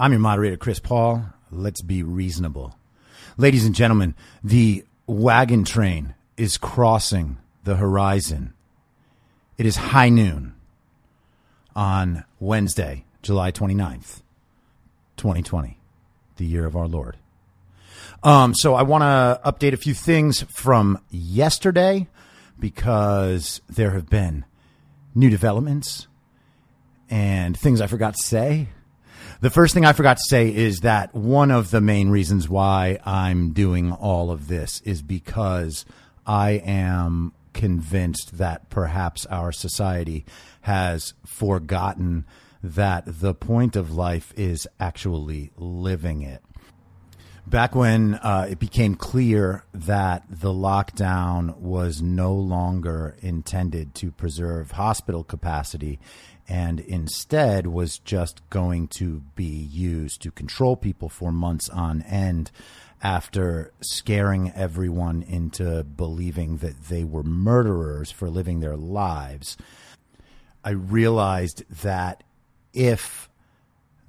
I'm 0.00 0.12
your 0.12 0.20
moderator, 0.20 0.56
Chris 0.56 0.78
Paul. 0.78 1.24
Let's 1.50 1.82
be 1.82 2.04
reasonable. 2.04 2.76
Ladies 3.36 3.66
and 3.66 3.74
gentlemen, 3.74 4.14
the 4.44 4.84
wagon 5.08 5.64
train 5.64 6.14
is 6.36 6.56
crossing 6.56 7.38
the 7.64 7.74
horizon. 7.74 8.54
It 9.56 9.66
is 9.66 9.74
high 9.74 10.08
noon 10.08 10.54
on 11.74 12.22
Wednesday, 12.38 13.06
July 13.22 13.50
29th, 13.50 14.22
2020, 15.16 15.80
the 16.36 16.46
year 16.46 16.64
of 16.64 16.76
our 16.76 16.86
Lord. 16.86 17.16
Um, 18.22 18.54
so 18.54 18.76
I 18.76 18.82
want 18.82 19.02
to 19.02 19.40
update 19.44 19.72
a 19.72 19.76
few 19.78 19.94
things 19.94 20.42
from 20.42 21.02
yesterday 21.10 22.06
because 22.60 23.62
there 23.68 23.90
have 23.90 24.08
been 24.08 24.44
new 25.12 25.28
developments 25.28 26.06
and 27.10 27.58
things 27.58 27.80
I 27.80 27.88
forgot 27.88 28.14
to 28.14 28.22
say. 28.22 28.68
The 29.40 29.50
first 29.50 29.72
thing 29.72 29.84
I 29.84 29.92
forgot 29.92 30.16
to 30.16 30.22
say 30.28 30.52
is 30.52 30.80
that 30.80 31.14
one 31.14 31.52
of 31.52 31.70
the 31.70 31.80
main 31.80 32.08
reasons 32.08 32.48
why 32.48 32.98
I'm 33.06 33.52
doing 33.52 33.92
all 33.92 34.32
of 34.32 34.48
this 34.48 34.80
is 34.80 35.00
because 35.00 35.84
I 36.26 36.60
am 36.64 37.32
convinced 37.52 38.38
that 38.38 38.68
perhaps 38.68 39.26
our 39.26 39.52
society 39.52 40.26
has 40.62 41.14
forgotten 41.24 42.26
that 42.64 43.04
the 43.06 43.32
point 43.32 43.76
of 43.76 43.94
life 43.94 44.34
is 44.36 44.66
actually 44.80 45.52
living 45.56 46.22
it. 46.22 46.42
Back 47.46 47.76
when 47.76 48.14
uh, 48.16 48.48
it 48.50 48.58
became 48.58 48.96
clear 48.96 49.64
that 49.72 50.24
the 50.28 50.52
lockdown 50.52 51.56
was 51.58 52.02
no 52.02 52.34
longer 52.34 53.16
intended 53.22 53.94
to 53.94 54.10
preserve 54.10 54.72
hospital 54.72 55.22
capacity 55.22 56.00
and 56.48 56.80
instead 56.80 57.66
was 57.66 57.98
just 57.98 58.40
going 58.48 58.88
to 58.88 59.22
be 59.36 59.44
used 59.44 60.22
to 60.22 60.30
control 60.30 60.76
people 60.76 61.08
for 61.08 61.30
months 61.30 61.68
on 61.68 62.02
end 62.02 62.50
after 63.02 63.72
scaring 63.80 64.50
everyone 64.56 65.22
into 65.22 65.84
believing 65.84 66.56
that 66.58 66.84
they 66.84 67.04
were 67.04 67.22
murderers 67.22 68.10
for 68.10 68.28
living 68.28 68.60
their 68.60 68.76
lives. 68.76 69.56
I 70.64 70.70
realized 70.70 71.64
that 71.82 72.24
if 72.72 73.28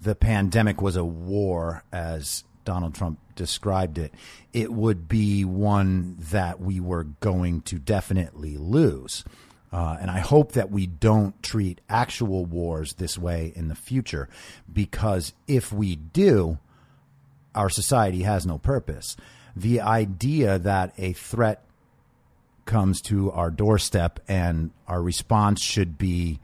the 0.01 0.15
pandemic 0.15 0.81
was 0.81 0.95
a 0.95 1.03
war, 1.03 1.83
as 1.91 2.43
Donald 2.63 2.95
Trump 2.95 3.19
described 3.35 3.97
it, 3.97 4.13
it 4.53 4.71
would 4.71 5.07
be 5.07 5.45
one 5.45 6.15
that 6.19 6.59
we 6.59 6.79
were 6.79 7.03
going 7.03 7.61
to 7.61 7.77
definitely 7.77 8.57
lose. 8.57 9.23
Uh, 9.71 9.97
and 10.01 10.09
I 10.09 10.19
hope 10.19 10.53
that 10.53 10.71
we 10.71 10.87
don't 10.87 11.41
treat 11.43 11.79
actual 11.87 12.45
wars 12.45 12.93
this 12.93 13.17
way 13.17 13.53
in 13.55 13.67
the 13.67 13.75
future, 13.75 14.27
because 14.71 15.33
if 15.47 15.71
we 15.71 15.95
do, 15.95 16.57
our 17.53 17.69
society 17.69 18.23
has 18.23 18.45
no 18.45 18.57
purpose. 18.57 19.15
The 19.55 19.81
idea 19.81 20.57
that 20.59 20.93
a 20.97 21.13
threat 21.13 21.63
comes 22.65 23.01
to 23.01 23.31
our 23.31 23.49
doorstep 23.49 24.19
and 24.27 24.71
our 24.87 25.01
response 25.01 25.61
should 25.61 25.97
be 25.97 26.39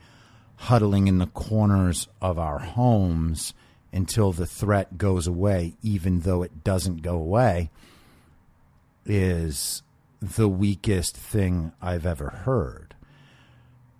huddling 0.57 1.07
in 1.07 1.19
the 1.19 1.27
corners 1.27 2.07
of 2.21 2.39
our 2.39 2.59
homes 2.59 3.53
until 3.93 4.31
the 4.31 4.45
threat 4.45 4.97
goes 4.97 5.27
away, 5.27 5.75
even 5.81 6.21
though 6.21 6.43
it 6.43 6.63
doesn't 6.63 7.01
go 7.01 7.15
away, 7.15 7.69
is 9.05 9.83
the 10.19 10.49
weakest 10.49 11.15
thing 11.15 11.71
I've 11.81 12.05
ever 12.05 12.29
heard. 12.29 12.94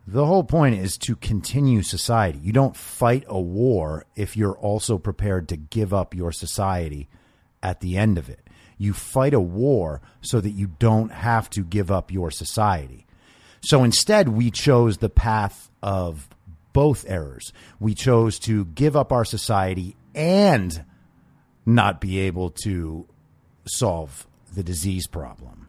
The 0.08 0.26
whole 0.26 0.44
point 0.44 0.76
is 0.76 0.98
to 1.00 1.16
continue 1.16 1.82
society. 1.82 2.40
You 2.40 2.52
don't 2.52 2.78
fight 2.78 3.24
a 3.28 3.40
war 3.40 4.06
if 4.16 4.38
you're 4.38 4.58
also 4.58 5.00
prepared 5.00 5.50
to 5.50 5.58
give 5.58 5.94
up 5.94 6.14
your 6.14 6.32
society 6.32 7.10
at 7.64 7.80
the 7.80 7.98
end 7.98 8.20
of 8.20 8.30
it. 8.30 8.42
You 8.78 8.94
fight 8.94 9.34
a 9.34 9.40
war 9.40 10.02
so 10.22 10.40
that 10.42 10.52
you 10.52 10.68
don't 10.78 11.12
have 11.12 11.50
to 11.52 11.64
give 11.64 11.90
up 11.90 12.12
your 12.12 12.30
society. 12.30 13.08
So 13.62 13.84
instead, 13.84 14.30
we 14.30 14.52
chose 14.52 15.00
the 15.00 15.10
path 15.10 15.72
of 15.82 16.30
both 16.72 17.06
errors. 17.08 17.52
We 17.80 17.96
chose 17.96 18.38
to 18.40 18.66
give 18.66 18.96
up 18.96 19.12
our 19.12 19.26
society 19.26 19.96
and 20.14 20.86
not 21.66 22.00
be 22.00 22.20
able 22.20 22.52
to 22.64 23.08
solve 23.66 24.28
the 24.54 24.62
disease 24.62 25.08
problem. 25.08 25.68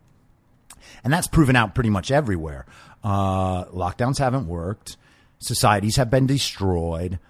And 1.03 1.13
that's 1.13 1.27
proven 1.27 1.57
out 1.57 1.75
pretty 1.75 1.91
much 1.91 2.11
everywhere. 2.11 2.67
Uh, 3.07 3.67
lockdowns 3.67 4.19
haven't 4.19 4.49
worked. 4.49 4.97
Societies 5.39 5.95
have 5.95 6.11
been 6.11 6.27
destroyed. 6.27 7.21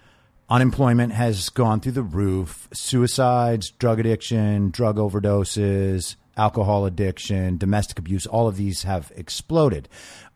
Unemployment 0.49 1.13
has 1.13 1.51
gone 1.51 1.81
through 1.81 1.93
the 1.93 2.03
roof. 2.03 2.67
Suicides, 2.73 3.71
drug 3.73 4.01
addiction, 4.01 4.71
drug 4.71 4.97
overdoses, 4.97 6.17
alcohol 6.35 6.87
addiction, 6.87 7.59
domestic 7.59 7.99
abuse, 7.99 8.25
all 8.25 8.49
of 8.49 8.57
these 8.57 8.85
have 8.85 9.13
exploded. 9.17 9.87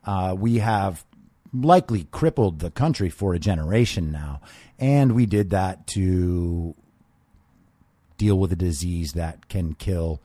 Uh, 0.05 0.35
we 0.37 0.59
have 0.59 1.03
likely 1.51 2.03
crippled 2.11 2.59
the 2.59 2.69
country 2.69 3.09
for 3.09 3.33
a 3.33 3.39
generation 3.39 4.11
now. 4.11 4.41
And 4.77 5.13
we 5.13 5.25
did 5.25 5.49
that 5.49 5.87
to 5.87 6.75
deal 8.19 8.37
with 8.37 8.51
a 8.51 8.55
disease 8.55 9.13
that 9.13 9.49
can 9.49 9.73
kill 9.73 10.21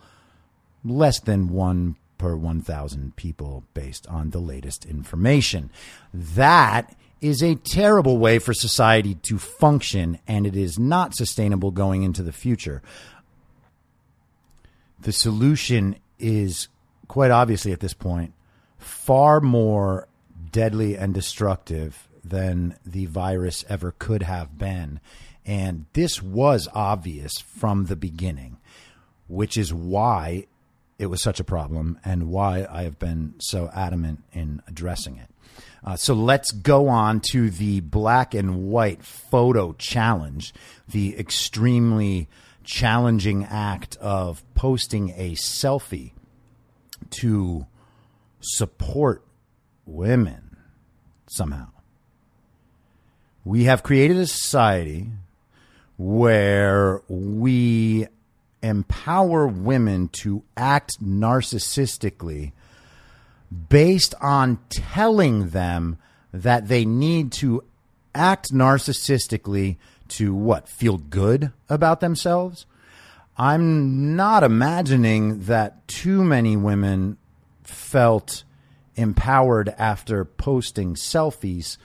less 0.85 1.21
than 1.21 1.49
one 1.49 1.97
per 2.19 2.37
1,000 2.37 3.17
people 3.17 3.65
based 3.75 4.07
on 4.09 4.31
the 4.31 4.39
latest 4.39 4.85
information. 4.85 5.71
That 6.13 6.97
is 7.21 7.43
a 7.43 7.55
terrible 7.55 8.19
way 8.19 8.39
for 8.39 8.53
society 8.53 9.15
to 9.15 9.39
function, 9.39 10.19
and 10.27 10.47
it 10.47 10.57
is 10.57 10.79
not 10.79 11.15
sustainable 11.15 11.71
going 11.71 12.03
into 12.03 12.23
the 12.23 12.33
future. 12.33 12.83
The 15.01 15.13
solution 15.13 15.97
is 16.19 16.69
quite 17.09 17.31
obviously 17.31 17.73
at 17.73 17.81
this 17.81 17.95
point 17.95 18.33
far 18.79 19.41
more 19.41 20.09
deadly 20.51 20.97
and 20.97 21.15
destructive 21.15 22.09
than 22.25 22.77
the 22.85 23.07
virus 23.07 23.65
ever 23.69 23.95
could 23.99 24.23
have 24.23 24.59
been. 24.59 25.01
And 25.45 25.87
this 25.93 26.23
was 26.23 26.69
obvious 26.75 27.39
from 27.39 27.87
the 27.87 27.97
beginning, 27.97 28.59
which 29.29 29.57
is 29.57 29.73
why 29.73 30.47
it 30.99 31.07
was 31.07 31.23
such 31.23 31.41
a 31.41 31.45
problem 31.45 31.99
and 32.05 32.29
why 32.29 32.67
I 32.71 32.85
have 32.85 32.99
been 32.99 33.35
so 33.39 33.71
adamant 33.75 34.23
in 34.33 34.63
addressing 34.67 35.17
it. 35.17 35.29
Uh, 35.85 35.97
so 35.97 36.15
let's 36.15 36.51
go 36.51 36.89
on 36.89 37.21
to 37.33 37.51
the 37.51 37.81
black 37.81 38.35
and 38.35 38.69
white 38.69 39.05
photo 39.05 39.73
challenge, 39.75 40.53
the 40.89 41.17
extremely 41.19 42.29
challenging 42.65 43.45
act 43.45 43.97
of 43.99 44.43
posting 44.55 45.11
a 45.11 45.33
selfie 45.33 46.13
to 47.11 47.67
support 48.41 49.25
women 49.85 50.57
somehow. 51.29 51.69
We 53.45 53.65
have 53.65 53.85
created 53.85 54.17
a 54.17 54.27
society 54.27 55.09
where 55.97 57.03
we 57.09 58.09
empower 58.67 59.47
women 59.47 60.09
to 60.09 60.43
act 60.57 61.03
narcissistically 61.03 62.53
based 63.69 64.15
on 64.21 64.59
telling 64.69 65.51
them 65.51 65.99
that 66.33 66.69
they 66.69 66.85
need 66.85 67.33
to 67.33 67.63
act 68.15 68.53
narcissistically 68.53 69.77
to 70.09 70.35
what? 70.35 70.69
Feel 70.69 70.99
good 70.99 71.53
about 71.69 72.01
themselves? 72.01 72.67
I'm 73.39 74.17
not 74.17 74.43
imagining 74.43 75.43
that 75.45 75.87
too 75.87 76.25
many 76.25 76.57
women 76.57 77.19
felt 77.63 78.45
empowered 78.95 79.69
after 79.79 80.25
posting 80.25 80.95
selfies. 80.95 81.77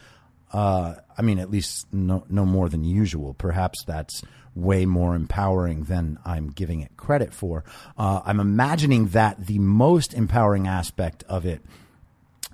Uh, 0.54 0.96
I 1.18 1.22
mean, 1.22 1.40
at 1.40 1.52
least 1.52 1.88
no, 1.94 2.26
no 2.30 2.46
more 2.46 2.70
than 2.70 2.84
usual. 2.84 3.34
Perhaps 3.34 3.84
that's 3.86 4.24
way 4.56 4.86
more 4.86 5.16
empowering 5.16 5.84
than 5.84 6.20
I'm 6.26 6.50
giving 6.50 6.82
it 6.82 6.98
credit 6.98 7.34
for. 7.34 7.64
Uh, 7.98 8.22
I'm 8.26 8.40
imagining 8.40 9.08
that 9.10 9.46
the 9.48 9.60
most 9.60 10.14
empowering 10.14 10.68
aspect 10.68 11.24
of 11.30 11.46
it 11.46 11.62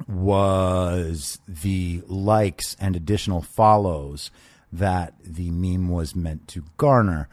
was 0.07 1.39
the 1.47 2.03
likes 2.07 2.75
and 2.79 2.95
additional 2.95 3.41
follows 3.41 4.29
that 4.71 5.13
the 5.23 5.49
meme 5.49 5.89
was 5.89 6.15
meant 6.15 6.47
to 6.49 6.63
garner. 6.77 7.27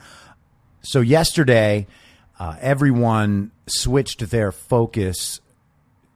So, 0.83 1.01
yesterday, 1.01 1.87
uh, 2.39 2.57
everyone 2.61 3.51
switched 3.67 4.31
their 4.31 4.51
focus 4.53 5.41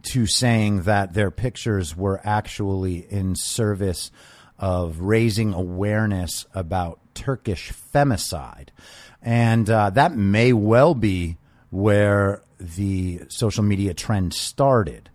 to 0.02 0.26
saying 0.26 0.82
that 0.82 1.12
their 1.12 1.30
pictures 1.30 1.96
were 1.96 2.20
actually 2.24 3.06
in 3.10 3.34
service 3.34 4.10
of 4.58 5.00
raising 5.00 5.52
awareness 5.54 6.46
about 6.54 6.98
Turkish 7.18 7.72
femicide. 7.72 8.68
And 9.20 9.68
uh, 9.68 9.90
that 9.90 10.16
may 10.16 10.52
well 10.52 10.94
be 10.94 11.36
where 11.70 12.42
the 12.60 13.22
social 13.28 13.64
media 13.64 13.92
trend 13.92 14.34
started. 14.34 15.10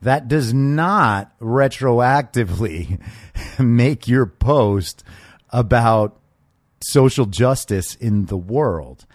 That 0.00 0.28
does 0.28 0.54
not 0.54 1.36
retroactively 1.40 3.00
make 3.58 4.06
your 4.06 4.26
post 4.26 5.02
about 5.50 6.20
social 6.80 7.26
justice 7.26 7.94
in 7.96 8.26
the 8.26 8.36
world. 8.36 9.06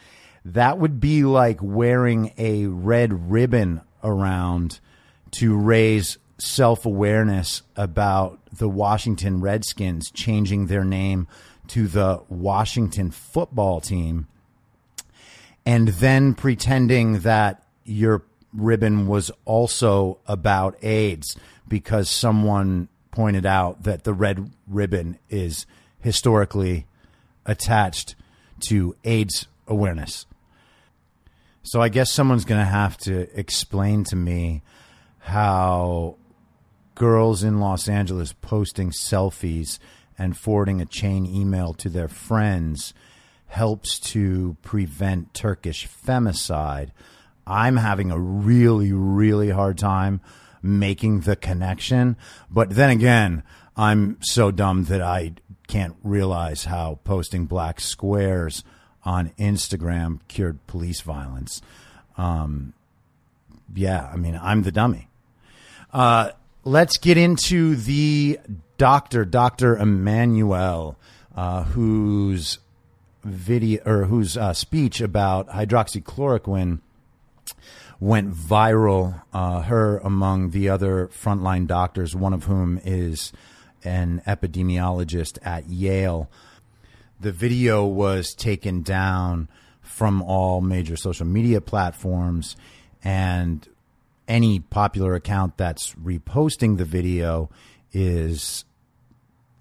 That 0.44 0.78
would 0.78 1.00
be 1.00 1.24
like 1.24 1.60
wearing 1.62 2.34
a 2.38 2.66
red 2.66 3.32
ribbon 3.32 3.82
around 4.04 4.80
to 5.32 5.56
raise 5.56 6.18
self 6.40 6.86
awareness 6.86 7.62
about 7.76 8.40
the 8.52 8.70
Washington 8.70 9.42
Redskins 9.42 10.10
changing 10.12 10.68
their 10.68 10.84
name 10.84 11.28
to 11.70 11.88
the 11.88 12.22
Washington 12.30 13.12
football 13.12 13.82
team 13.82 14.28
and 15.66 15.90
then 15.90 16.34
pretending 16.34 17.20
that 17.20 17.64
your 17.86 18.24
ribbon 18.54 19.08
was 19.08 19.32
also 19.46 20.20
about 20.26 20.84
AIDS 20.84 21.38
because 21.68 22.10
someone 22.10 22.88
pointed 23.12 23.46
out 23.46 23.84
that 23.84 24.04
the 24.04 24.14
red 24.14 24.52
ribbon 24.68 25.20
is 25.30 25.66
historically 26.00 26.88
attached 27.46 28.16
to 28.60 28.96
AIDS 29.04 29.48
awareness. 29.68 30.26
So 31.64 31.82
I 31.82 31.90
guess 31.90 32.12
someone's 32.12 32.46
going 32.46 32.62
to 32.62 32.66
have 32.66 32.98
to 33.00 33.28
explain 33.38 34.04
to 34.06 34.16
me 34.16 34.64
how 35.20 36.16
girls 36.96 37.44
in 37.44 37.60
Los 37.60 37.88
Angeles 37.88 38.34
posting 38.42 38.92
selfies 38.92 39.78
and 40.20 40.38
forwarding 40.38 40.82
a 40.82 40.86
chain 40.86 41.26
email 41.26 41.74
to 41.76 41.90
their 41.90 42.10
friends 42.10 42.94
helps 43.48 44.00
to 44.00 44.58
prevent 44.62 45.34
Turkish 45.34 45.88
femicide. 45.88 46.92
I'm 47.48 47.78
having 47.78 48.12
a 48.12 48.20
really, 48.20 48.94
really 48.94 49.50
hard 49.50 49.78
time 49.78 50.22
making 50.62 51.22
the 51.22 51.36
connection. 51.36 52.18
But 52.50 52.70
then 52.72 52.92
again, 52.92 53.44
I'm 53.76 54.18
so 54.22 54.52
dumb 54.52 54.84
that 54.86 55.02
I 55.02 55.34
can't 55.68 55.96
realize 56.04 56.66
how 56.66 57.00
posting 57.04 57.46
black 57.46 57.80
squares 57.80 58.64
on 59.04 59.30
Instagram 59.40 60.20
cured 60.28 60.66
police 60.68 61.02
violence. 61.02 61.62
Um, 62.18 62.74
yeah, 63.74 64.10
I 64.12 64.18
mean, 64.18 64.38
I'm 64.42 64.64
the 64.64 64.72
dummy. 64.72 65.08
Uh, 65.94 66.32
let's 66.64 66.98
get 66.98 67.18
into 67.18 67.76
the 67.76 68.40
doctor, 68.80 69.26
Dr. 69.26 69.78
Immanuel, 69.78 70.98
uh, 71.36 71.64
whose 71.66 72.58
video 73.24 73.82
or 73.86 74.06
whose 74.06 74.38
uh, 74.38 74.54
speech 74.54 75.02
about 75.02 75.50
hydroxychloroquine 75.50 76.80
went 78.00 78.34
viral. 78.34 79.22
Uh, 79.32 79.62
her 79.62 79.98
among 80.00 80.52
the 80.52 80.70
other 80.70 81.10
frontline 81.10 81.68
doctors, 81.68 82.16
one 82.16 82.34
of 82.34 82.46
whom 82.46 82.80
is 82.84 83.32
an 83.84 84.22
epidemiologist 84.26 85.38
at 85.46 85.70
Yale. 85.70 86.30
The 87.20 87.34
video 87.34 87.86
was 87.86 88.34
taken 88.34 88.82
down 88.82 89.50
from 89.82 90.22
all 90.22 90.62
major 90.62 90.96
social 90.96 91.26
media 91.26 91.60
platforms, 91.60 92.56
and 93.04 93.68
any 94.28 94.62
popular 94.62 95.16
account 95.16 95.58
that's 95.58 95.94
reposting 95.96 96.78
the 96.78 96.86
video 96.86 97.50
is 97.92 98.64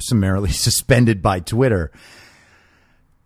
summarily 0.00 0.50
suspended 0.52 1.22
by 1.22 1.40
Twitter. 1.40 1.90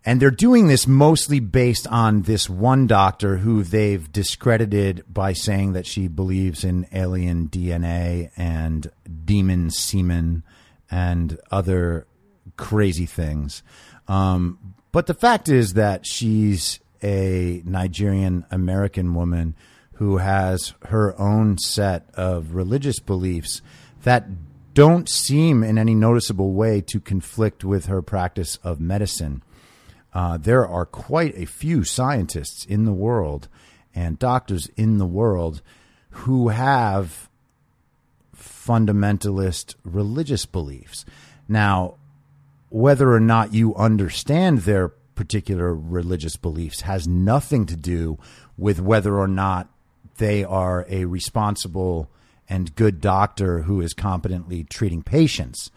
And 0.04 0.20
they're 0.20 0.32
doing 0.32 0.66
this 0.66 0.88
mostly 0.88 1.38
based 1.38 1.86
on 1.86 2.22
this 2.22 2.50
one 2.50 2.88
doctor 2.88 3.36
who 3.36 3.62
they've 3.62 4.10
discredited 4.10 5.04
by 5.08 5.32
saying 5.32 5.74
that 5.74 5.86
she 5.86 6.08
believes 6.08 6.64
in 6.64 6.88
alien 6.92 7.48
DNA 7.48 8.30
and 8.36 8.90
demon 9.24 9.70
semen 9.70 10.42
and 10.90 11.38
other 11.52 12.08
crazy 12.56 13.06
things. 13.06 13.62
Um, 14.08 14.74
but 14.90 15.06
the 15.06 15.14
fact 15.14 15.48
is 15.48 15.74
that 15.74 16.04
she's 16.04 16.80
a 17.02 17.62
Nigerian 17.64 18.44
American 18.50 19.14
woman 19.14 19.54
who 19.94 20.16
has 20.18 20.74
her 20.86 21.18
own 21.18 21.58
set 21.58 22.08
of 22.14 22.54
religious 22.54 22.98
beliefs 22.98 23.62
that 24.02 24.26
don't 24.74 25.08
seem 25.08 25.62
in 25.62 25.78
any 25.78 25.94
noticeable 25.94 26.52
way 26.52 26.80
to 26.80 27.00
conflict 27.00 27.64
with 27.64 27.86
her 27.86 28.02
practice 28.02 28.58
of 28.62 28.80
medicine. 28.80 29.42
Uh, 30.14 30.36
there 30.36 30.66
are 30.66 30.86
quite 30.86 31.36
a 31.36 31.46
few 31.46 31.84
scientists 31.84 32.64
in 32.64 32.84
the 32.84 32.92
world 32.92 33.48
and 33.94 34.18
doctors 34.18 34.68
in 34.76 34.98
the 34.98 35.06
world 35.06 35.62
who 36.10 36.48
have 36.48 37.28
fundamentalist 38.36 39.74
religious 39.84 40.46
beliefs. 40.46 41.04
Now, 41.48 41.94
whether 42.68 43.12
or 43.12 43.20
not 43.20 43.52
you 43.52 43.74
understand 43.74 44.60
their 44.60 44.88
particular 45.14 45.74
religious 45.74 46.36
beliefs 46.36 46.82
has 46.82 47.06
nothing 47.06 47.66
to 47.66 47.76
do 47.76 48.18
with 48.56 48.80
whether 48.80 49.18
or 49.18 49.28
not 49.28 49.68
they 50.16 50.44
are 50.44 50.86
a 50.88 51.04
responsible 51.04 52.08
and 52.52 52.74
good 52.74 53.00
doctor 53.00 53.62
who 53.62 53.80
is 53.80 53.94
competently 53.94 54.62
treating 54.62 55.02
patients. 55.02 55.70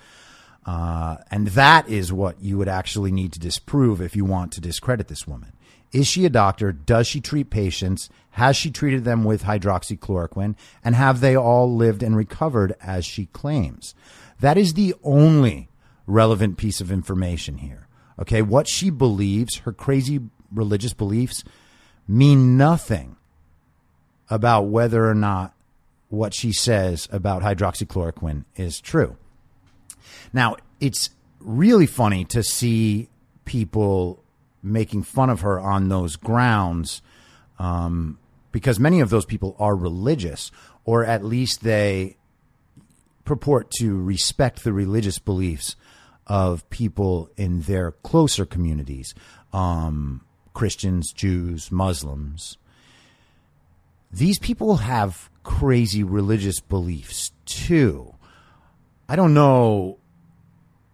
Uh, 0.65 1.15
and 1.31 1.47
that 1.49 1.87
is 1.87 2.11
what 2.11 2.41
you 2.41 2.57
would 2.57 2.67
actually 2.67 3.13
need 3.13 3.31
to 3.31 3.39
disprove 3.39 4.01
if 4.01 4.13
you 4.13 4.25
want 4.25 4.51
to 4.51 4.59
discredit 4.59 5.07
this 5.07 5.25
woman. 5.25 5.53
Is 5.93 6.05
she 6.05 6.25
a 6.25 6.29
doctor? 6.29 6.73
Does 6.73 7.07
she 7.07 7.21
treat 7.21 7.49
patients? 7.49 8.09
Has 8.31 8.57
she 8.57 8.71
treated 8.71 9.05
them 9.05 9.23
with 9.23 9.43
hydroxychloroquine? 9.43 10.55
And 10.83 10.95
have 10.95 11.21
they 11.21 11.37
all 11.37 11.73
lived 11.73 12.03
and 12.03 12.17
recovered 12.17 12.75
as 12.81 13.05
she 13.05 13.27
claims? 13.27 13.95
That 14.41 14.57
is 14.57 14.73
the 14.73 14.95
only 15.01 15.69
relevant 16.05 16.57
piece 16.57 16.81
of 16.81 16.91
information 16.91 17.59
here. 17.59 17.87
Okay. 18.19 18.41
What 18.41 18.67
she 18.67 18.89
believes, 18.89 19.59
her 19.59 19.71
crazy 19.71 20.19
religious 20.51 20.93
beliefs, 20.93 21.45
mean 22.05 22.57
nothing 22.57 23.15
about 24.29 24.63
whether 24.63 25.09
or 25.09 25.15
not 25.15 25.54
what 26.15 26.33
she 26.33 26.51
says 26.51 27.07
about 27.11 27.41
hydroxychloroquine 27.41 28.45
is 28.55 28.79
true. 28.79 29.17
Now, 30.33 30.57
it's 30.79 31.09
really 31.39 31.85
funny 31.85 32.25
to 32.25 32.43
see 32.43 33.09
people 33.45 34.23
making 34.63 35.03
fun 35.03 35.29
of 35.29 35.41
her 35.41 35.59
on 35.59 35.89
those 35.89 36.15
grounds 36.15 37.01
um, 37.59 38.17
because 38.51 38.79
many 38.79 38.99
of 38.99 39.09
those 39.09 39.25
people 39.25 39.55
are 39.59 39.75
religious, 39.75 40.51
or 40.83 41.05
at 41.05 41.23
least 41.23 41.61
they 41.61 42.17
purport 43.23 43.71
to 43.79 44.01
respect 44.01 44.63
the 44.63 44.73
religious 44.73 45.19
beliefs 45.19 45.75
of 46.27 46.67
people 46.69 47.29
in 47.37 47.61
their 47.61 47.91
closer 47.91 48.45
communities 48.45 49.13
um, 49.53 50.21
Christians, 50.53 51.11
Jews, 51.13 51.71
Muslims. 51.71 52.57
These 54.15 54.39
people 54.39 54.77
have 54.77 55.29
crazy 55.43 56.01
religious 56.01 56.61
beliefs 56.61 57.33
too. 57.45 58.15
I 59.09 59.17
don't 59.17 59.33
know 59.33 59.99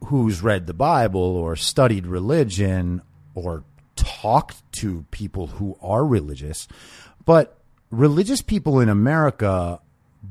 who's 0.06 0.42
read 0.42 0.66
the 0.66 0.74
Bible 0.74 1.22
or 1.22 1.56
studied 1.56 2.08
religion 2.08 3.04
or 3.36 3.64
talked 3.96 4.64
to 4.72 5.06
people 5.12 5.46
who 5.46 5.78
are 5.84 6.04
religious, 6.04 6.68
but 7.24 7.60
religious 7.92 8.42
people 8.42 8.80
in 8.80 8.90
America 8.90 9.80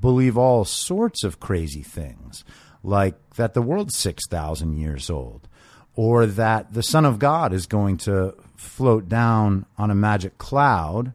believe 0.00 0.36
all 0.36 0.64
sorts 0.64 1.22
of 1.22 1.38
crazy 1.38 1.84
things, 1.84 2.44
like 2.82 3.14
that 3.36 3.54
the 3.54 3.62
world's 3.62 3.96
6,000 3.96 4.76
years 4.76 5.08
old, 5.08 5.48
or 5.94 6.26
that 6.26 6.72
the 6.72 6.82
Son 6.82 7.04
of 7.04 7.20
God 7.20 7.52
is 7.52 7.66
going 7.66 7.98
to 7.98 8.34
float 8.56 9.08
down 9.08 9.66
on 9.78 9.92
a 9.92 9.94
magic 9.94 10.38
cloud 10.38 11.12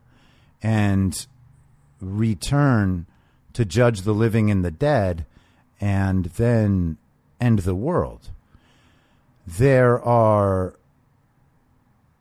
and 0.63 1.27
return 2.01 3.05
to 3.53 3.65
judge 3.65 4.01
the 4.01 4.13
living 4.13 4.51
and 4.51 4.63
the 4.63 4.71
dead 4.71 5.25
and 5.79 6.25
then 6.25 6.97
end 7.39 7.59
the 7.59 7.75
world. 7.75 8.29
There 9.47 10.01
are 10.01 10.75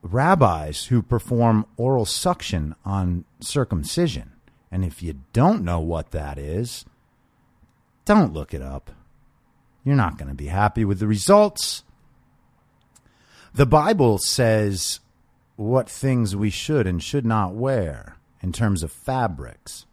rabbis 0.01 0.85
who 0.85 1.01
perform 1.01 1.65
oral 1.77 2.05
suction 2.05 2.75
on 2.85 3.25
circumcision. 3.39 4.31
And 4.71 4.85
if 4.85 5.01
you 5.01 5.21
don't 5.33 5.63
know 5.63 5.79
what 5.79 6.11
that 6.11 6.37
is, 6.37 6.85
don't 8.05 8.33
look 8.33 8.53
it 8.53 8.61
up. 8.61 8.91
You're 9.83 9.95
not 9.95 10.17
going 10.17 10.29
to 10.29 10.35
be 10.35 10.47
happy 10.47 10.85
with 10.85 10.99
the 10.99 11.07
results. 11.07 11.83
The 13.53 13.65
Bible 13.65 14.17
says 14.17 14.99
what 15.55 15.89
things 15.89 16.35
we 16.35 16.49
should 16.49 16.85
and 16.85 17.01
should 17.01 17.25
not 17.25 17.53
wear 17.53 18.14
in 18.45 18.51
terms 18.51 18.83
of 18.83 18.91
fabrics. 18.91 19.87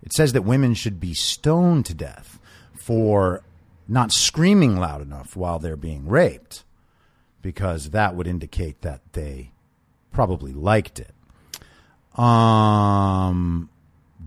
It 0.00 0.12
says 0.12 0.32
that 0.32 0.42
women 0.42 0.74
should 0.74 1.00
be 1.00 1.12
stoned 1.12 1.86
to 1.86 1.94
death 1.94 2.38
for 2.72 3.42
not 3.88 4.12
screaming 4.12 4.76
loud 4.76 5.02
enough 5.02 5.34
while 5.34 5.58
they're 5.58 5.76
being 5.76 6.06
raped 6.08 6.62
because 7.42 7.90
that 7.90 8.14
would 8.14 8.28
indicate 8.28 8.82
that 8.82 9.00
they 9.12 9.50
probably 10.12 10.52
liked 10.52 11.00
it. 11.00 11.12
Um, 12.18 13.70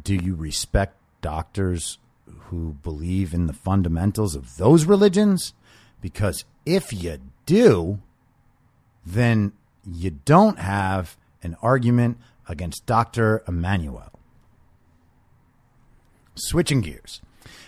do 0.04 0.14
you 0.14 0.36
respect 0.36 0.98
doctors 1.22 2.00
who 2.50 2.76
believe 2.84 3.34
in 3.34 3.48
the 3.48 3.54
fundamentals 3.54 4.36
of 4.36 4.58
those 4.58 4.84
religions? 4.84 5.54
Because 6.02 6.44
if 6.66 6.92
you 6.92 7.20
do, 7.46 8.02
then 9.06 9.54
you 9.90 10.12
don't 10.12 10.60
have 10.60 11.16
an 11.42 11.56
argument 11.62 12.18
against 12.48 12.86
Dr. 12.86 13.44
Immanuel. 13.48 14.12
Switching 16.36 16.82
gears. 16.82 17.22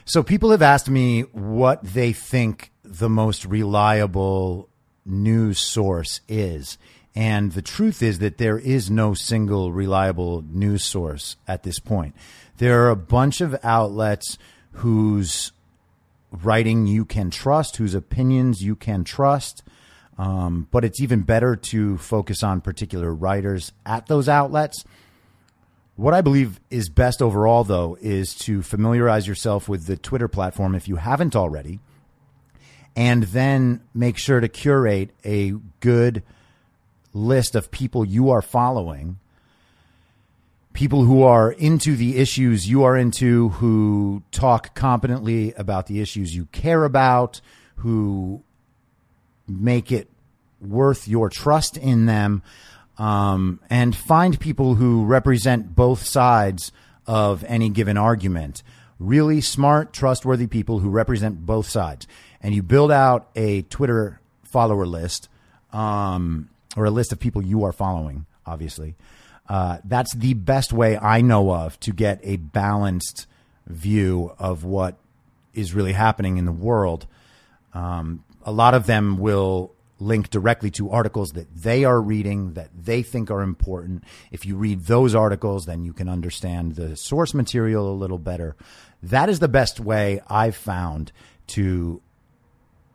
So, 0.05 0.23
people 0.23 0.51
have 0.51 0.61
asked 0.61 0.89
me 0.89 1.21
what 1.21 1.83
they 1.83 2.13
think 2.13 2.71
the 2.83 3.09
most 3.09 3.45
reliable 3.45 4.69
news 5.05 5.59
source 5.59 6.21
is. 6.27 6.77
And 7.15 7.53
the 7.53 7.61
truth 7.61 8.03
is 8.03 8.19
that 8.19 8.37
there 8.37 8.59
is 8.59 8.89
no 8.89 9.13
single 9.13 9.71
reliable 9.71 10.43
news 10.49 10.83
source 10.83 11.37
at 11.47 11.63
this 11.63 11.79
point. 11.79 12.13
There 12.57 12.83
are 12.83 12.89
a 12.89 12.95
bunch 12.95 13.41
of 13.41 13.55
outlets 13.63 14.37
whose 14.71 15.51
writing 16.31 16.87
you 16.87 17.05
can 17.05 17.29
trust, 17.29 17.77
whose 17.77 17.95
opinions 17.95 18.61
you 18.61 18.75
can 18.75 19.03
trust. 19.03 19.63
Um, 20.17 20.67
but 20.71 20.85
it's 20.85 21.01
even 21.01 21.21
better 21.21 21.55
to 21.57 21.97
focus 21.97 22.41
on 22.41 22.61
particular 22.61 23.13
writers 23.13 23.73
at 23.85 24.07
those 24.07 24.29
outlets. 24.29 24.85
What 25.97 26.13
I 26.13 26.21
believe 26.21 26.59
is 26.69 26.89
best 26.89 27.21
overall, 27.21 27.63
though, 27.63 27.97
is 27.99 28.33
to 28.35 28.61
familiarize 28.61 29.27
yourself 29.27 29.67
with 29.67 29.87
the 29.87 29.97
Twitter 29.97 30.27
platform 30.27 30.75
if 30.75 30.87
you 30.87 30.97
haven't 30.97 31.35
already 31.35 31.79
and 32.95 33.23
then 33.23 33.81
make 33.93 34.17
sure 34.17 34.39
to 34.39 34.47
curate 34.47 35.11
a 35.25 35.53
good 35.79 36.23
list 37.13 37.55
of 37.55 37.71
people 37.71 38.05
you 38.05 38.29
are 38.29 38.41
following 38.41 39.17
people 40.73 41.05
who 41.05 41.23
are 41.23 41.51
into 41.53 41.95
the 41.95 42.17
issues 42.17 42.67
you 42.67 42.83
are 42.83 42.97
into 42.97 43.49
who 43.49 44.21
talk 44.31 44.75
competently 44.75 45.53
about 45.53 45.87
the 45.87 46.01
issues 46.01 46.35
you 46.35 46.45
care 46.47 46.83
about 46.83 47.39
who 47.77 48.43
make 49.47 49.91
it 49.91 50.09
worth 50.59 51.07
your 51.07 51.29
trust 51.29 51.77
in 51.77 52.05
them 52.05 52.41
um, 52.97 53.59
and 53.69 53.95
find 53.95 54.39
people 54.39 54.75
who 54.75 55.05
represent 55.05 55.75
both 55.75 56.03
sides 56.03 56.71
of 57.05 57.43
any 57.45 57.69
given 57.69 57.97
argument. 57.97 58.63
Really 58.99 59.41
smart 59.41 59.93
trustworthy 59.93 60.47
people 60.47 60.79
who 60.79 60.89
represent 60.89 61.45
both 61.45 61.67
sides. 61.67 62.07
And 62.41 62.55
you 62.55 62.63
build 62.63 62.91
out 62.91 63.29
a 63.35 63.63
Twitter 63.63 64.19
follower 64.43 64.85
list 64.85 65.27
um, 65.73 66.49
or 66.77 66.85
a 66.85 66.91
list 66.91 67.11
of 67.11 67.19
people 67.19 67.43
you 67.43 67.63
are 67.63 67.73
following, 67.73 68.25
obviously, 68.45 68.95
uh, 69.49 69.79
that's 69.83 70.15
the 70.15 70.33
best 70.33 70.73
way 70.73 70.97
I 70.97 71.21
know 71.21 71.53
of 71.53 71.79
to 71.81 71.91
get 71.91 72.19
a 72.23 72.37
balanced 72.37 73.27
view 73.67 74.33
of 74.39 74.63
what 74.63 74.95
is 75.53 75.73
really 75.73 75.93
happening 75.93 76.37
in 76.37 76.45
the 76.45 76.51
world. 76.51 77.05
Um, 77.73 78.23
a 78.45 78.51
lot 78.51 78.73
of 78.73 78.85
them 78.85 79.17
will 79.17 79.73
link 79.99 80.29
directly 80.29 80.69
to 80.69 80.91
articles 80.91 81.31
that 81.31 81.53
they 81.55 81.83
are 81.85 82.01
reading 82.01 82.53
that 82.53 82.69
they 82.75 83.01
think 83.01 83.31
are 83.31 83.41
important. 83.41 84.03
If 84.31 84.45
you 84.45 84.55
read 84.55 84.81
those 84.81 85.15
articles, 85.15 85.65
then 85.65 85.83
you 85.83 85.93
can 85.93 86.09
understand 86.09 86.75
the 86.75 86.95
source 86.95 87.33
material 87.33 87.89
a 87.89 87.95
little 87.95 88.19
better. 88.19 88.55
That 89.01 89.29
is 89.29 89.39
the 89.39 89.47
best 89.47 89.79
way 89.79 90.21
I've 90.29 90.55
found 90.55 91.11
to 91.47 92.01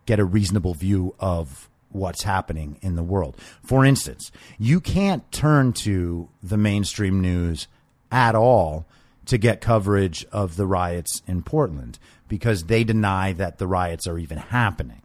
get 0.07 0.21
a 0.21 0.25
reasonable 0.25 0.75
view 0.75 1.14
of 1.19 1.69
what's 1.90 2.23
happening 2.23 2.78
in 2.83 2.97
the 2.97 3.02
world. 3.02 3.37
For 3.64 3.85
instance, 3.85 4.30
you 4.59 4.80
can't 4.80 5.30
turn 5.33 5.73
to 5.73 6.28
the 6.42 6.57
mainstream 6.57 7.21
news 7.21 7.66
at 8.12 8.35
all 8.35 8.87
to 9.26 9.38
get 9.38 9.61
coverage 9.61 10.25
of 10.33 10.57
the 10.57 10.66
riots 10.66 11.23
in 11.26 11.42
Portland 11.42 11.99
because 12.28 12.64
they 12.64 12.85
deny 12.85 13.33
that 13.33 13.59
the 13.59 13.66
riots 13.66 14.07
are 14.07 14.19
even 14.19 14.38
happening. 14.38 15.00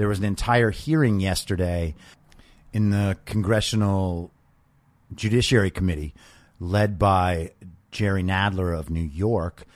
There 0.00 0.08
was 0.08 0.18
an 0.18 0.24
entire 0.24 0.70
hearing 0.70 1.20
yesterday 1.20 1.94
in 2.72 2.88
the 2.88 3.18
Congressional 3.26 4.30
Judiciary 5.14 5.70
Committee 5.70 6.14
led 6.58 6.98
by 6.98 7.50
Jerry 7.90 8.22
Nadler 8.22 8.74
of 8.74 8.88
New 8.88 9.02
York. 9.02 9.66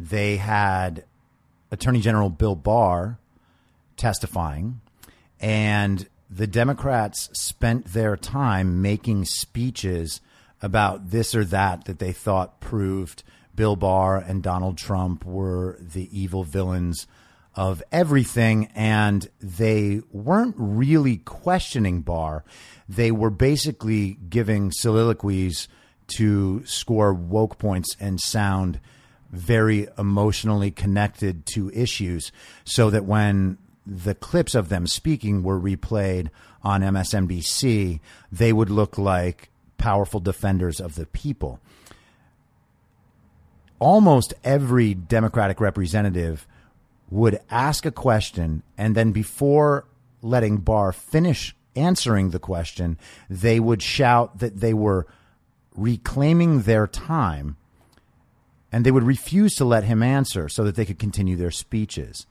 They 0.00 0.38
had 0.38 1.04
Attorney 1.70 2.00
General 2.00 2.30
Bill 2.30 2.54
Barr 2.54 3.18
testifying, 3.98 4.80
and 5.38 6.08
the 6.30 6.46
Democrats 6.46 7.28
spent 7.38 7.92
their 7.92 8.16
time 8.16 8.80
making 8.80 9.26
speeches 9.26 10.22
about 10.62 11.10
this 11.10 11.34
or 11.34 11.44
that 11.44 11.84
that 11.84 11.98
they 11.98 12.12
thought 12.12 12.58
proved 12.58 13.22
Bill 13.54 13.76
Barr 13.76 14.16
and 14.16 14.42
Donald 14.42 14.78
Trump 14.78 15.26
were 15.26 15.76
the 15.78 16.08
evil 16.18 16.42
villains 16.42 17.06
of 17.56 17.82
everything. 17.92 18.70
And 18.74 19.28
they 19.40 20.00
weren't 20.12 20.56
really 20.58 21.18
questioning 21.18 22.02
Barr. 22.02 22.44
They 22.88 23.10
were 23.10 23.30
basically 23.30 24.18
giving 24.28 24.70
soliloquies 24.72 25.68
to 26.16 26.64
score 26.66 27.14
woke 27.14 27.58
points 27.58 27.96
and 27.98 28.20
sound 28.20 28.80
very 29.30 29.88
emotionally 29.98 30.70
connected 30.70 31.44
to 31.46 31.70
issues 31.70 32.30
so 32.64 32.90
that 32.90 33.04
when 33.04 33.58
the 33.86 34.14
clips 34.14 34.54
of 34.54 34.68
them 34.68 34.86
speaking 34.86 35.42
were 35.42 35.60
replayed 35.60 36.28
on 36.62 36.82
MSNBC, 36.82 38.00
they 38.32 38.52
would 38.52 38.70
look 38.70 38.96
like 38.96 39.50
powerful 39.76 40.20
defenders 40.20 40.80
of 40.80 40.94
the 40.94 41.06
people. 41.06 41.60
Almost 43.78 44.32
every 44.44 44.94
Democratic 44.94 45.60
representative 45.60 46.46
would 47.10 47.40
ask 47.50 47.86
a 47.86 47.90
question, 47.90 48.62
and 48.76 48.94
then 48.94 49.12
before 49.12 49.86
letting 50.22 50.58
Barr 50.58 50.92
finish 50.92 51.54
answering 51.76 52.30
the 52.30 52.38
question, 52.38 52.98
they 53.28 53.60
would 53.60 53.82
shout 53.82 54.38
that 54.38 54.60
they 54.60 54.74
were 54.74 55.06
reclaiming 55.74 56.62
their 56.62 56.86
time 56.86 57.56
and 58.70 58.84
they 58.84 58.90
would 58.90 59.02
refuse 59.02 59.54
to 59.54 59.64
let 59.64 59.84
him 59.84 60.02
answer 60.02 60.48
so 60.48 60.64
that 60.64 60.76
they 60.76 60.84
could 60.84 60.98
continue 60.98 61.36
their 61.36 61.50
speeches 61.50 62.26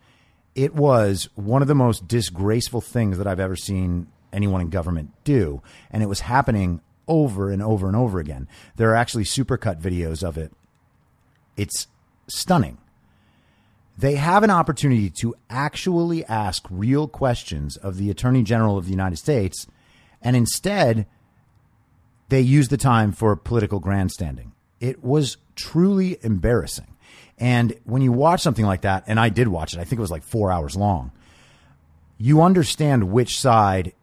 it 0.56 0.76
was 0.76 1.30
one 1.36 1.62
of 1.62 1.68
the 1.68 1.76
most 1.76 2.08
disgraceful 2.08 2.82
things 2.82 3.18
that 3.18 3.28
I've 3.28 3.40
ever 3.40 3.56
seen 3.56 4.08
anyone 4.32 4.62
in 4.62 4.70
government 4.70 5.12
do. 5.24 5.62
And 5.92 6.04
it 6.04 6.08
was 6.08 6.22
happening 6.22 6.82
over 7.08 7.50
and 7.50 7.62
over 7.62 7.88
and 7.88 7.96
over 7.96 8.20
again. 8.20 8.48
There 8.76 8.92
are 8.92 8.96
actually 8.96 9.26
supercut 9.26 9.82
videos 9.82 10.24
of 10.24 10.38
it. 10.38 10.52
It's 11.58 11.88
stunning. 12.28 12.78
They 13.98 14.16
have 14.16 14.44
an 14.44 14.50
opportunity 14.50 15.10
to 15.10 15.36
actually 15.50 16.26
ask 16.26 16.66
real 16.70 17.08
questions 17.08 17.78
of 17.78 17.98
the 17.98 18.10
Attorney 18.10 18.44
General 18.44 18.78
of 18.78 18.86
the 18.86 18.92
United 18.92 19.18
States, 19.18 19.68
and 20.22 20.36
instead, 20.36 21.06
they 22.30 22.42
use 22.42 22.70
the 22.70 22.78
time 22.78 23.12
for 23.12 23.36
political 23.36 23.80
grandstanding. 23.80 24.54
It 24.80 25.04
was 25.04 25.38
truly 25.56 26.18
embarrassing. 26.24 26.88
And 27.38 27.74
when 27.84 28.02
you 28.02 28.12
watch 28.12 28.42
something 28.42 28.66
like 28.66 28.82
that, 28.82 29.04
and 29.08 29.20
I 29.20 29.30
did 29.30 29.48
watch 29.48 29.74
it, 29.74 29.80
I 29.80 29.84
think 29.84 30.00
it 30.00 30.02
was 30.02 30.12
like 30.12 30.24
four 30.24 30.52
hours 30.52 30.76
long, 30.76 31.12
you 32.18 32.42
understand 32.42 33.12
which 33.12 33.40
side 33.40 33.94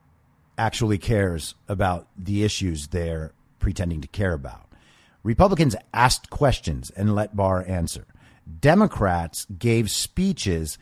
actually 0.58 0.98
cares 0.98 1.54
about 1.68 2.06
the 2.16 2.44
issues 2.44 2.88
they're 2.88 3.32
pretending 3.58 4.00
to 4.02 4.08
care 4.08 4.34
about. 4.34 4.66
Republicans 5.22 5.74
asked 5.92 6.30
questions 6.30 6.90
and 6.90 7.14
let 7.14 7.36
Barr 7.36 7.64
answer. 7.66 8.06
Democrats 8.60 9.46
gave 9.58 9.90
speeches 9.90 10.78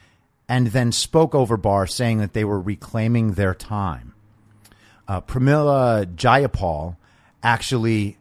and 0.48 0.68
then 0.68 0.92
spoke 0.92 1.34
over 1.34 1.56
Barr, 1.56 1.86
saying 1.86 2.18
that 2.18 2.32
they 2.32 2.44
were 2.44 2.60
reclaiming 2.60 3.32
their 3.32 3.54
time. 3.54 4.14
Uh, 5.06 5.20
Pramila 5.20 6.06
Jayapal 6.14 6.96
actually 7.42 8.18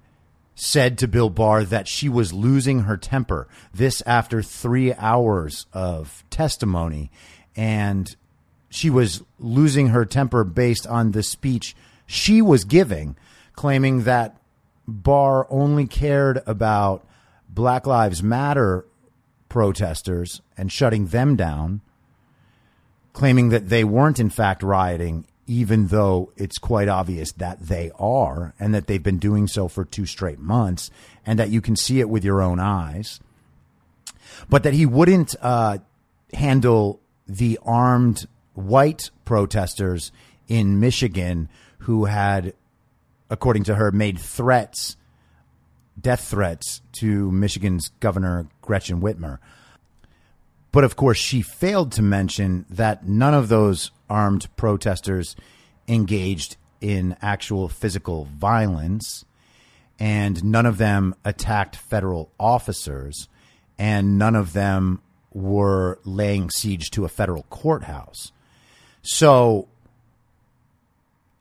said 0.55 0.97
to 0.97 1.07
Bill 1.07 1.29
Barr 1.29 1.63
that 1.63 1.87
she 1.87 2.09
was 2.09 2.33
losing 2.33 2.81
her 2.81 2.97
temper. 2.97 3.47
This 3.73 4.01
after 4.05 4.41
three 4.41 4.93
hours 4.93 5.67
of 5.71 6.23
testimony. 6.29 7.11
And 7.55 8.13
she 8.69 8.89
was 8.89 9.23
losing 9.39 9.87
her 9.87 10.03
temper 10.03 10.43
based 10.43 10.87
on 10.87 11.11
the 11.11 11.23
speech 11.23 11.75
she 12.05 12.41
was 12.41 12.63
giving, 12.63 13.15
claiming 13.53 14.03
that 14.03 14.37
Barr 14.87 15.45
only 15.49 15.85
cared 15.85 16.41
about 16.47 17.05
Black 17.49 17.85
Lives 17.85 18.23
Matter 18.23 18.85
protesters 19.57 20.39
and 20.55 20.71
shutting 20.71 21.07
them 21.07 21.35
down, 21.35 21.81
claiming 23.11 23.49
that 23.49 23.69
they 23.69 23.83
weren't 23.83 24.19
in 24.19 24.29
fact 24.29 24.61
rioting, 24.61 25.25
even 25.47 25.87
though 25.87 26.31
it's 26.37 26.59
quite 26.59 26.87
obvious 26.87 27.31
that 27.31 27.59
they 27.59 27.89
are 27.97 28.53
and 28.59 28.71
that 28.75 28.85
they've 28.85 29.01
been 29.01 29.17
doing 29.17 29.47
so 29.47 29.67
for 29.67 29.83
two 29.83 30.05
straight 30.05 30.37
months 30.37 30.91
and 31.25 31.39
that 31.39 31.49
you 31.49 31.59
can 31.59 31.75
see 31.75 31.99
it 31.99 32.07
with 32.07 32.23
your 32.23 32.39
own 32.39 32.59
eyes. 32.59 33.19
But 34.47 34.61
that 34.61 34.75
he 34.75 34.85
wouldn't 34.85 35.33
uh, 35.41 35.79
handle 36.33 37.01
the 37.25 37.57
armed 37.65 38.27
white 38.53 39.09
protesters 39.25 40.11
in 40.47 40.79
Michigan 40.79 41.49
who 41.79 42.05
had 42.05 42.53
according 43.27 43.63
to 43.63 43.73
her, 43.73 43.91
made 43.91 44.19
threats, 44.19 44.97
death 45.99 46.27
threats 46.27 46.81
to 46.93 47.31
Michigan's 47.31 47.89
Governor 47.99 48.47
Gretchen 48.61 49.01
Whitmer. 49.01 49.39
But 50.71 50.83
of 50.83 50.95
course, 50.95 51.17
she 51.17 51.41
failed 51.41 51.91
to 51.93 52.01
mention 52.01 52.65
that 52.69 53.07
none 53.07 53.33
of 53.33 53.47
those 53.47 53.91
armed 54.09 54.47
protesters 54.55 55.35
engaged 55.87 56.57
in 56.81 57.17
actual 57.21 57.67
physical 57.67 58.25
violence, 58.25 59.25
and 59.99 60.43
none 60.43 60.65
of 60.65 60.77
them 60.77 61.15
attacked 61.25 61.75
federal 61.75 62.31
officers, 62.39 63.27
and 63.79 64.19
none 64.19 64.35
of 64.35 64.53
them 64.53 65.01
were 65.33 65.99
laying 66.03 66.49
siege 66.49 66.91
to 66.91 67.05
a 67.05 67.09
federal 67.09 67.43
courthouse. 67.43 68.31
So 69.01 69.67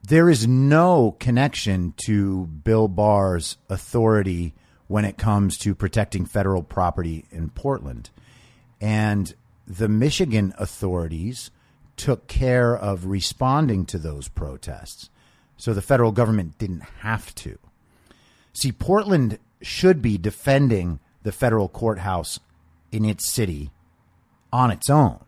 there 0.07 0.31
is 0.31 0.47
no 0.47 1.17
connection 1.19 1.93
to 1.97 2.47
Bill 2.47 2.87
Barr's 2.87 3.57
authority 3.69 4.55
when 4.87 5.05
it 5.05 5.19
comes 5.19 5.59
to 5.59 5.75
protecting 5.75 6.27
federal 6.27 6.63
property 6.63 7.25
in 7.33 7.51
Portland. 7.51 8.11
And 8.81 9.35
the 9.67 9.89
Michigan 9.89 10.55
authorities 10.59 11.51
took 11.97 12.29
care 12.29 12.77
of 12.77 13.07
responding 13.07 13.85
to 13.87 13.99
those 13.99 14.29
protests. 14.29 15.11
So 15.57 15.75
the 15.75 15.83
federal 15.83 16.13
government 16.13 16.57
didn't 16.57 16.85
have 17.01 17.35
to. 17.37 17.59
See, 18.53 18.71
Portland 18.71 19.41
should 19.61 20.03
be 20.03 20.19
defending 20.19 21.01
the 21.25 21.33
federal 21.33 21.69
courthouse 21.69 22.39
in 22.93 23.05
its 23.05 23.29
city 23.29 23.73
on 24.53 24.71
its 24.71 24.89
own 24.89 25.19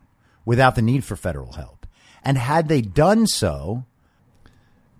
without 0.45 0.75
the 0.75 0.81
need 0.81 1.03
for 1.03 1.17
federal 1.17 1.53
help. 1.53 1.85
And 2.23 2.37
had 2.37 2.69
they 2.69 2.81
done 2.81 3.27
so, 3.27 3.83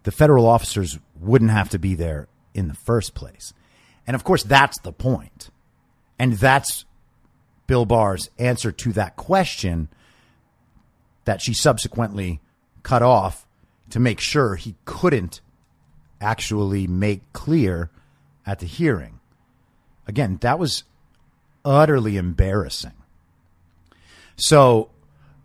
the 0.04 0.12
federal 0.12 0.46
officers 0.46 1.00
wouldn't 1.20 1.52
have 1.52 1.70
to 1.70 1.80
be 1.80 1.96
there 1.96 2.28
in 2.54 2.68
the 2.68 2.74
first 2.74 3.14
place. 3.14 3.54
And 4.08 4.16
of 4.16 4.24
course, 4.24 4.44
that's 4.44 4.80
the 4.80 4.94
point. 4.94 5.50
And 6.18 6.34
that's 6.34 6.86
Bill 7.68 7.86
Barr's 7.86 8.30
answer 8.38 8.72
to 8.72 8.94
that 8.94 9.16
question 9.16 9.90
that 11.26 11.42
she 11.42 11.54
subsequently 11.54 12.42
cut 12.84 13.04
off 13.04 13.46
to 13.92 14.00
make 14.00 14.20
sure 14.20 14.56
he 14.56 14.76
couldn't 14.86 15.42
actually 16.22 16.88
make 16.88 17.32
clear 17.34 17.90
at 18.46 18.60
the 18.60 18.66
hearing. 18.66 19.20
Again, 20.08 20.38
that 20.42 20.58
was 20.58 20.84
utterly 21.64 22.18
embarrassing. 22.18 22.94
So 24.36 24.90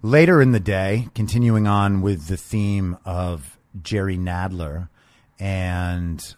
later 0.02 0.40
in 0.40 0.52
the 0.52 0.60
day, 0.60 1.08
continuing 1.14 1.66
on 1.66 2.00
with 2.00 2.28
the 2.28 2.36
theme 2.36 2.96
of 3.04 3.58
Jerry 3.82 4.16
Nadler 4.16 4.88
and 5.38 6.34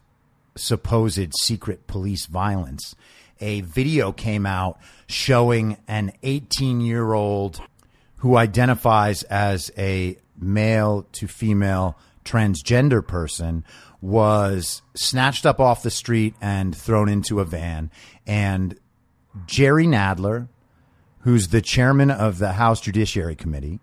supposed 0.56 1.34
secret 1.34 1.86
police 1.86 2.26
violence. 2.26 2.94
A 3.40 3.60
video 3.60 4.12
came 4.12 4.46
out 4.46 4.78
showing 5.06 5.76
an 5.86 6.12
18 6.22 6.80
year 6.80 7.12
old 7.12 7.60
who 8.18 8.36
identifies 8.36 9.22
as 9.24 9.70
a 9.76 10.16
male 10.38 11.06
to 11.12 11.28
female 11.28 11.98
transgender 12.24 13.06
person 13.06 13.64
was 14.00 14.82
snatched 14.94 15.46
up 15.46 15.60
off 15.60 15.82
the 15.82 15.90
street 15.90 16.34
and 16.40 16.76
thrown 16.76 17.08
into 17.08 17.40
a 17.40 17.44
van. 17.44 17.90
And 18.26 18.78
Jerry 19.46 19.86
Nadler, 19.86 20.48
who's 21.20 21.48
the 21.48 21.62
chairman 21.62 22.10
of 22.10 22.38
the 22.38 22.52
House 22.52 22.80
Judiciary 22.80 23.36
Committee, 23.36 23.80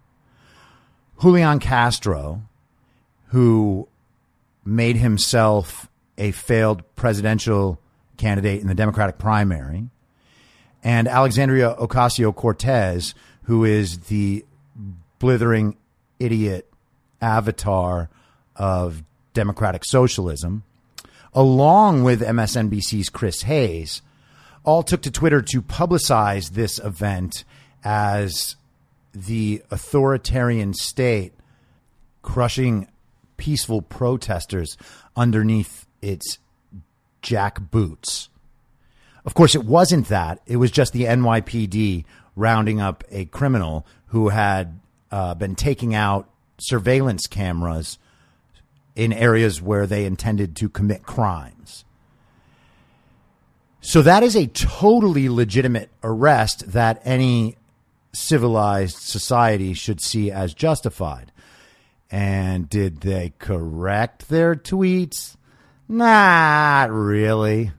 Julian 1.22 1.60
Castro, 1.60 2.44
who 3.34 3.88
made 4.63 4.96
himself 4.96 5.89
a 6.19 6.30
failed 6.30 6.84
presidential 6.96 7.80
candidate 8.15 8.62
in 8.62 8.67
the 8.67 8.76
Democratic 8.76 9.17
primary, 9.17 9.89
and 10.84 11.08
Alexandria 11.08 11.76
Ocasio 11.80 12.34
Cortez, 12.36 13.15
who 13.46 13.65
is 13.65 14.02
the 14.02 14.46
blithering 15.17 15.76
idiot 16.19 16.72
avatar 17.24 18.08
of 18.56 19.02
democratic 19.34 19.84
socialism, 19.84 20.62
along 21.34 22.04
with 22.04 22.22
MSNBC's 22.22 23.10
Chris 23.10 23.41
Hayes, 23.41 24.04
all 24.63 24.84
took 24.84 25.02
to 25.02 25.10
Twitter 25.10 25.41
to 25.41 25.63
publicize 25.63 26.52
this 26.52 26.78
event 26.78 27.46
as 27.84 28.58
the 29.12 29.63
authoritarian 29.72 30.76
state 30.76 31.34
crushing 32.22 32.88
peaceful 33.43 33.82
protesters 33.82 34.77
underneath 35.17 35.86
its 36.01 36.39
jack 37.21 37.60
boots. 37.71 38.29
Of 39.25 39.34
course, 39.34 39.53
it 39.53 39.65
wasn't 39.65 40.08
that. 40.08 40.39
It 40.45 40.56
was 40.56 40.71
just 40.71 40.93
the 40.93 41.03
NYPD 41.03 42.06
rounding 42.38 42.79
up 42.79 43.03
a 43.12 43.25
criminal 43.25 43.86
who 44.08 44.29
had 44.29 44.79
uh, 45.12 45.34
been 45.34 45.56
taking 45.56 45.93
out 45.93 46.29
surveillance 46.58 47.27
cameras 47.27 47.99
in 48.95 49.12
areas 49.12 49.62
where 49.62 49.88
they 49.88 50.06
intended 50.06 50.56
to 50.56 50.69
commit 50.69 51.03
crimes. 51.03 51.84
So 53.82 54.01
that 54.03 54.23
is 54.23 54.38
a 54.38 54.47
totally 54.47 55.27
legitimate 55.27 55.89
arrest 56.01 56.71
that 56.71 57.01
any 57.03 57.58
civilized 58.13 58.99
society 58.99 59.73
should 59.73 59.99
see 59.99 60.32
as 60.32 60.53
justified. 60.53 61.33
And 62.13 62.69
did 62.69 63.02
they 63.02 63.34
correct 63.39 64.30
their 64.30 64.54
tweets? 64.54 65.36
Not 65.88 66.91
really. 66.91 67.71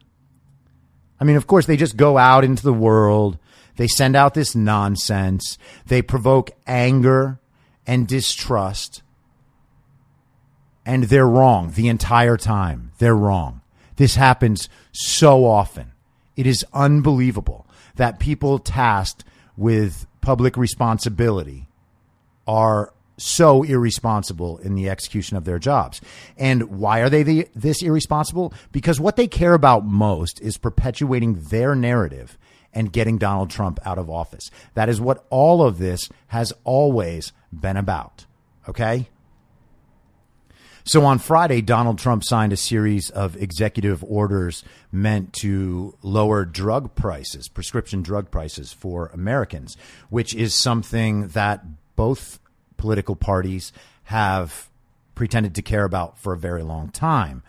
I 1.20 1.24
mean, 1.24 1.36
of 1.36 1.46
course, 1.46 1.66
they 1.66 1.76
just 1.76 1.96
go 1.96 2.18
out 2.18 2.42
into 2.42 2.64
the 2.64 2.72
world. 2.72 3.38
They 3.76 3.86
send 3.86 4.16
out 4.16 4.34
this 4.34 4.56
nonsense. 4.56 5.56
They 5.86 6.02
provoke 6.02 6.50
anger 6.66 7.38
and 7.86 8.08
distrust. 8.08 9.02
And 10.84 11.04
they're 11.04 11.28
wrong 11.28 11.70
the 11.70 11.86
entire 11.86 12.36
time. 12.36 12.90
They're 12.98 13.14
wrong. 13.14 13.60
This 13.94 14.16
happens 14.16 14.68
so 14.90 15.44
often. 15.44 15.92
It 16.34 16.48
is 16.48 16.66
unbelievable 16.72 17.68
that 17.94 18.18
people 18.18 18.58
tasked 18.58 19.22
with 19.56 20.08
public 20.20 20.56
responsibility 20.56 21.68
are 22.48 22.93
so 23.16 23.62
irresponsible 23.62 24.58
in 24.58 24.74
the 24.74 24.88
execution 24.88 25.36
of 25.36 25.44
their 25.44 25.58
jobs. 25.58 26.00
And 26.36 26.78
why 26.78 27.00
are 27.00 27.10
they 27.10 27.22
the, 27.22 27.48
this 27.54 27.82
irresponsible? 27.82 28.52
Because 28.72 29.00
what 29.00 29.16
they 29.16 29.26
care 29.26 29.54
about 29.54 29.84
most 29.84 30.40
is 30.40 30.58
perpetuating 30.58 31.34
their 31.34 31.74
narrative 31.74 32.38
and 32.72 32.92
getting 32.92 33.18
Donald 33.18 33.50
Trump 33.50 33.78
out 33.86 33.98
of 33.98 34.10
office. 34.10 34.50
That 34.74 34.88
is 34.88 35.00
what 35.00 35.24
all 35.30 35.62
of 35.62 35.78
this 35.78 36.08
has 36.28 36.52
always 36.64 37.32
been 37.52 37.76
about. 37.76 38.26
Okay? 38.68 39.08
So 40.86 41.06
on 41.06 41.18
Friday, 41.18 41.62
Donald 41.62 41.98
Trump 41.98 42.24
signed 42.24 42.52
a 42.52 42.58
series 42.58 43.08
of 43.08 43.36
executive 43.36 44.04
orders 44.04 44.64
meant 44.92 45.32
to 45.34 45.96
lower 46.02 46.44
drug 46.44 46.94
prices, 46.94 47.48
prescription 47.48 48.02
drug 48.02 48.30
prices 48.30 48.72
for 48.72 49.06
Americans, 49.14 49.78
which 50.10 50.34
is 50.34 50.54
something 50.54 51.28
that 51.28 51.64
both 51.96 52.38
political 52.84 53.16
parties 53.16 53.72
have 54.02 54.68
pretended 55.14 55.54
to 55.54 55.62
care 55.62 55.84
about 55.84 56.18
for 56.18 56.34
a 56.34 56.38
very 56.38 56.62
long 56.62 56.90
time. 56.90 57.42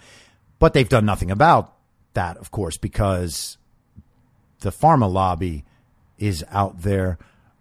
But 0.59 0.71
they've 0.71 0.87
done 0.87 1.05
nothing 1.05 1.29
about 1.29 1.73
that, 2.13 2.37
of 2.37 2.51
course, 2.51 2.77
because 2.77 3.57
the 4.61 4.71
pharma 4.71 5.11
lobby 5.11 5.65
is 6.17 6.45
out 6.49 6.83
there 6.83 7.17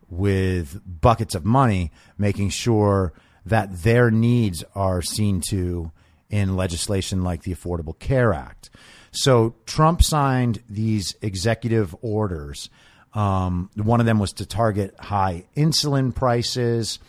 with 0.09 0.81
buckets 1.01 1.35
of 1.35 1.45
money 1.45 1.91
making 2.17 2.51
sure 2.51 3.13
that 3.45 3.83
their 3.83 4.09
needs 4.09 4.63
are 4.77 5.03
seen 5.03 5.41
to 5.41 5.91
in 6.31 6.55
legislation 6.55 7.25
like 7.25 7.43
the 7.43 7.53
Affordable 7.53 7.99
Care 7.99 8.33
Act. 8.33 8.71
So 9.11 9.57
Trump 9.67 10.01
signed 10.01 10.63
these 10.71 11.17
executive 11.23 11.93
orders. 12.03 12.71
Um, 13.15 13.69
one 13.75 13.99
of 13.99 14.07
them 14.07 14.21
was 14.21 14.33
to 14.35 14.47
target 14.47 14.95
high 15.01 15.47
insulin 15.57 16.15
prices. 16.15 17.01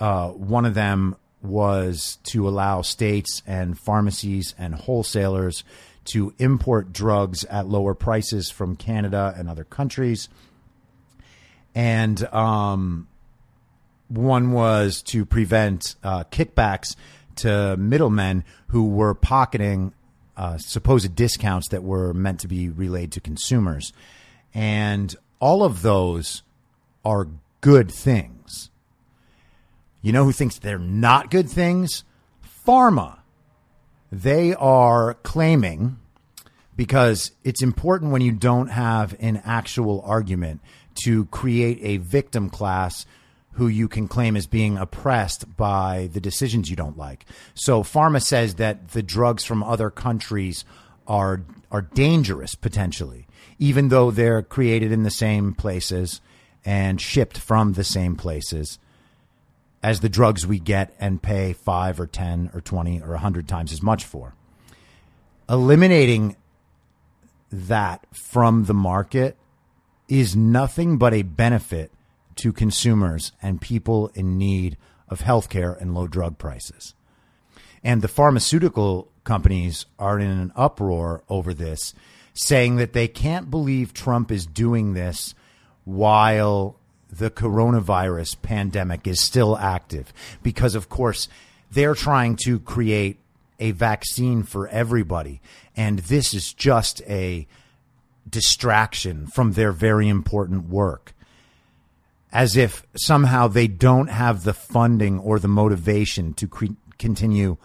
Uh, 0.00 0.30
one 0.30 0.64
of 0.64 0.74
them 0.74 1.16
was 1.42 2.18
to 2.24 2.48
allow 2.48 2.82
states 2.82 3.42
and 3.46 3.78
pharmacies 3.78 4.54
and 4.58 4.74
wholesalers 4.74 5.62
to 6.04 6.34
import 6.38 6.92
drugs 6.92 7.44
at 7.44 7.66
lower 7.66 7.94
prices 7.94 8.50
from 8.50 8.76
Canada 8.76 9.34
and 9.36 9.48
other 9.48 9.64
countries. 9.64 10.28
And 11.74 12.22
um, 12.32 13.08
one 14.08 14.52
was 14.52 15.02
to 15.02 15.24
prevent 15.24 15.96
uh, 16.02 16.24
kickbacks 16.24 16.94
to 17.36 17.76
middlemen 17.76 18.44
who 18.68 18.88
were 18.88 19.14
pocketing 19.14 19.92
uh, 20.36 20.58
supposed 20.58 21.14
discounts 21.14 21.68
that 21.68 21.82
were 21.82 22.12
meant 22.12 22.40
to 22.40 22.48
be 22.48 22.68
relayed 22.68 23.12
to 23.12 23.20
consumers. 23.20 23.92
And 24.52 25.14
all 25.40 25.62
of 25.62 25.82
those 25.82 26.42
are 27.04 27.28
good 27.60 27.90
things. 27.90 28.43
You 30.04 30.12
know 30.12 30.24
who 30.24 30.32
thinks 30.32 30.58
they're 30.58 30.78
not 30.78 31.30
good 31.30 31.48
things? 31.48 32.04
Pharma. 32.66 33.20
They 34.12 34.54
are 34.54 35.14
claiming, 35.22 35.96
because 36.76 37.30
it's 37.42 37.62
important 37.62 38.12
when 38.12 38.20
you 38.20 38.32
don't 38.32 38.68
have 38.68 39.16
an 39.18 39.40
actual 39.46 40.02
argument, 40.04 40.60
to 41.04 41.24
create 41.26 41.78
a 41.80 41.96
victim 41.96 42.50
class 42.50 43.06
who 43.52 43.66
you 43.66 43.88
can 43.88 44.06
claim 44.06 44.36
as 44.36 44.46
being 44.46 44.76
oppressed 44.76 45.56
by 45.56 46.10
the 46.12 46.20
decisions 46.20 46.68
you 46.68 46.76
don't 46.76 46.98
like. 46.98 47.24
So 47.54 47.82
pharma 47.82 48.22
says 48.22 48.56
that 48.56 48.88
the 48.88 49.02
drugs 49.02 49.42
from 49.42 49.62
other 49.62 49.88
countries 49.88 50.66
are 51.08 51.40
are 51.70 51.80
dangerous 51.80 52.54
potentially, 52.54 53.26
even 53.58 53.88
though 53.88 54.10
they're 54.10 54.42
created 54.42 54.92
in 54.92 55.02
the 55.02 55.10
same 55.10 55.54
places 55.54 56.20
and 56.62 57.00
shipped 57.00 57.38
from 57.38 57.72
the 57.72 57.84
same 57.84 58.16
places 58.16 58.78
as 59.84 60.00
the 60.00 60.08
drugs 60.08 60.46
we 60.46 60.58
get 60.58 60.94
and 60.98 61.20
pay 61.20 61.52
5 61.52 62.00
or 62.00 62.06
10 62.06 62.52
or 62.54 62.62
20 62.62 63.02
or 63.02 63.10
100 63.10 63.46
times 63.46 63.70
as 63.70 63.82
much 63.82 64.02
for. 64.02 64.34
Eliminating 65.46 66.36
that 67.52 68.06
from 68.10 68.64
the 68.64 68.72
market 68.72 69.36
is 70.08 70.34
nothing 70.34 70.96
but 70.96 71.12
a 71.12 71.20
benefit 71.20 71.92
to 72.36 72.50
consumers 72.50 73.32
and 73.42 73.60
people 73.60 74.10
in 74.14 74.38
need 74.38 74.78
of 75.10 75.20
health 75.20 75.50
care 75.50 75.74
and 75.74 75.94
low 75.94 76.06
drug 76.06 76.38
prices. 76.38 76.94
And 77.84 78.00
the 78.00 78.08
pharmaceutical 78.08 79.12
companies 79.22 79.84
are 79.98 80.18
in 80.18 80.30
an 80.30 80.50
uproar 80.56 81.22
over 81.28 81.52
this, 81.52 81.92
saying 82.32 82.76
that 82.76 82.94
they 82.94 83.06
can't 83.06 83.50
believe 83.50 83.92
Trump 83.92 84.32
is 84.32 84.46
doing 84.46 84.94
this 84.94 85.34
while 85.84 86.80
the 87.18 87.30
coronavirus 87.30 88.40
pandemic 88.42 89.06
is 89.06 89.20
still 89.20 89.56
active. 89.56 90.12
Because, 90.42 90.74
of 90.74 90.88
course, 90.88 91.28
they're 91.70 91.94
trying 91.94 92.36
to 92.44 92.60
create 92.60 93.18
a 93.58 93.70
vaccine 93.72 94.42
for 94.42 94.68
everybody. 94.68 95.40
And 95.76 96.00
this 96.00 96.34
is 96.34 96.52
just 96.52 97.02
a 97.02 97.46
distraction 98.28 99.26
from 99.26 99.52
their 99.52 99.72
very 99.72 100.08
important 100.08 100.68
work 100.68 101.14
as 102.34 102.56
if 102.56 102.84
somehow 102.96 103.46
they 103.46 103.68
don't 103.68 104.08
have 104.08 104.42
the 104.42 104.52
funding 104.52 105.20
or 105.20 105.38
the 105.38 105.48
motivation 105.48 106.34
to 106.34 106.48
cre- 106.48 106.66
continue 106.98 107.56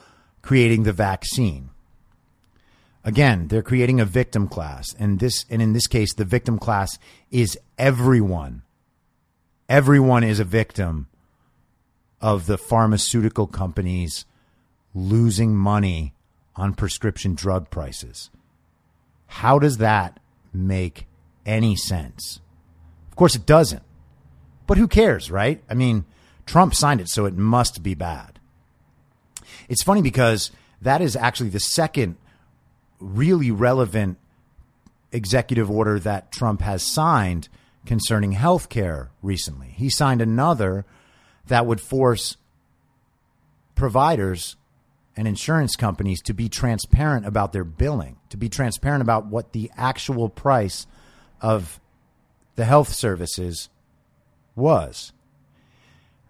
creating 0.43 0.83
the 0.83 0.93
vaccine. 0.93 1.71
Again, 3.03 3.47
they're 3.47 3.63
creating 3.63 3.99
a 3.99 4.05
victim 4.05 4.47
class, 4.47 4.95
and 4.99 5.19
this 5.19 5.45
and 5.49 5.61
in 5.61 5.73
this 5.73 5.87
case, 5.87 6.13
the 6.13 6.25
victim 6.25 6.59
class 6.59 6.99
is 7.31 7.57
everyone. 7.77 8.61
Everyone 9.69 10.23
is 10.23 10.39
a 10.39 10.45
victim 10.45 11.07
of 12.19 12.47
the 12.47 12.57
pharmaceutical 12.57 13.45
companies 13.45 14.25
losing 14.95 15.55
money 15.55 16.15
on 16.55 16.73
prescription 16.73 17.35
drug 17.35 17.69
prices. 17.69 18.31
How 19.27 19.59
does 19.59 19.77
that 19.77 20.19
make 20.51 21.05
any 21.45 21.75
sense? 21.75 22.41
Of 23.09 23.15
course, 23.15 23.35
it 23.35 23.45
doesn't. 23.45 23.83
But 24.65 24.79
who 24.79 24.87
cares, 24.87 25.29
right? 25.29 25.63
I 25.69 25.75
mean, 25.75 26.05
Trump 26.47 26.73
signed 26.73 26.99
it, 26.99 27.07
so 27.07 27.25
it 27.25 27.35
must 27.35 27.83
be 27.83 27.93
bad. 27.93 28.39
It's 29.67 29.83
funny 29.83 30.01
because 30.01 30.49
that 30.81 30.99
is 30.99 31.15
actually 31.15 31.49
the 31.49 31.59
second 31.59 32.17
really 32.99 33.51
relevant 33.51 34.17
executive 35.11 35.69
order 35.69 35.99
that 35.99 36.31
Trump 36.31 36.61
has 36.61 36.81
signed 36.83 37.49
concerning 37.85 38.33
health 38.33 38.69
care 38.69 39.11
recently. 39.21 39.67
He 39.67 39.89
signed 39.89 40.21
another 40.21 40.85
that 41.47 41.65
would 41.65 41.81
force 41.81 42.37
providers 43.75 44.55
and 45.15 45.27
insurance 45.27 45.75
companies 45.75 46.21
to 46.21 46.33
be 46.33 46.47
transparent 46.47 47.25
about 47.25 47.51
their 47.51 47.63
billing, 47.63 48.17
to 48.29 48.37
be 48.37 48.47
transparent 48.47 49.01
about 49.01 49.25
what 49.25 49.51
the 49.51 49.69
actual 49.75 50.29
price 50.29 50.87
of 51.41 51.79
the 52.55 52.65
health 52.65 52.93
services 52.93 53.69
was. 54.55 55.11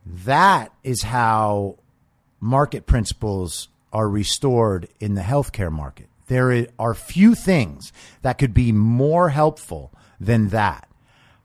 That 0.06 0.72
is 0.84 1.04
how 1.04 1.78
market 2.40 2.86
principles 2.86 3.68
are 3.94 4.10
restored 4.10 4.88
in 5.00 5.16
the 5.16 5.22
healthcare 5.22 5.72
market. 5.72 6.08
There 6.28 6.68
are 6.78 6.94
few 6.94 7.36
things 7.36 7.92
that 8.22 8.38
could 8.38 8.54
be 8.54 8.72
more 8.72 9.30
helpful 9.30 9.92
than 10.20 10.50
that. 10.50 10.89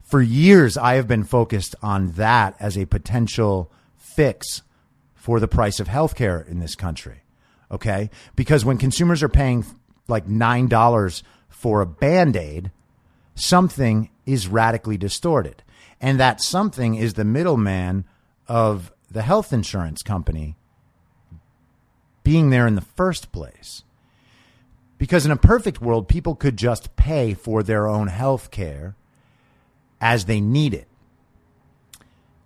For 0.05 0.21
years, 0.21 0.77
I 0.77 0.95
have 0.95 1.07
been 1.07 1.23
focused 1.23 1.73
on 1.81 2.11
that 2.11 2.55
as 2.59 2.77
a 2.77 2.85
potential 2.85 3.71
fix 3.97 4.61
for 5.15 5.39
the 5.39 5.47
price 5.47 5.79
of 5.79 5.87
healthcare 5.87 6.47
in 6.47 6.59
this 6.59 6.75
country. 6.75 7.23
Okay. 7.71 8.11
Because 8.35 8.63
when 8.63 8.77
consumers 8.77 9.23
are 9.23 9.29
paying 9.29 9.65
like 10.07 10.27
$9 10.27 11.23
for 11.49 11.81
a 11.81 11.87
band 11.87 12.35
aid, 12.35 12.71
something 13.33 14.11
is 14.27 14.47
radically 14.47 14.95
distorted. 14.95 15.63
And 15.99 16.19
that 16.19 16.39
something 16.39 16.93
is 16.93 17.15
the 17.15 17.25
middleman 17.25 18.05
of 18.47 18.93
the 19.09 19.23
health 19.23 19.51
insurance 19.51 20.03
company 20.03 20.55
being 22.23 22.51
there 22.51 22.67
in 22.67 22.75
the 22.75 22.81
first 22.81 23.31
place. 23.31 23.81
Because 24.99 25.25
in 25.25 25.31
a 25.31 25.35
perfect 25.37 25.81
world, 25.81 26.07
people 26.07 26.35
could 26.35 26.57
just 26.57 26.95
pay 26.95 27.33
for 27.33 27.63
their 27.63 27.87
own 27.87 28.07
health 28.07 28.51
care 28.51 28.95
as 30.05 30.25
they 30.25 30.39
need 30.39 30.71
it. 30.71 30.87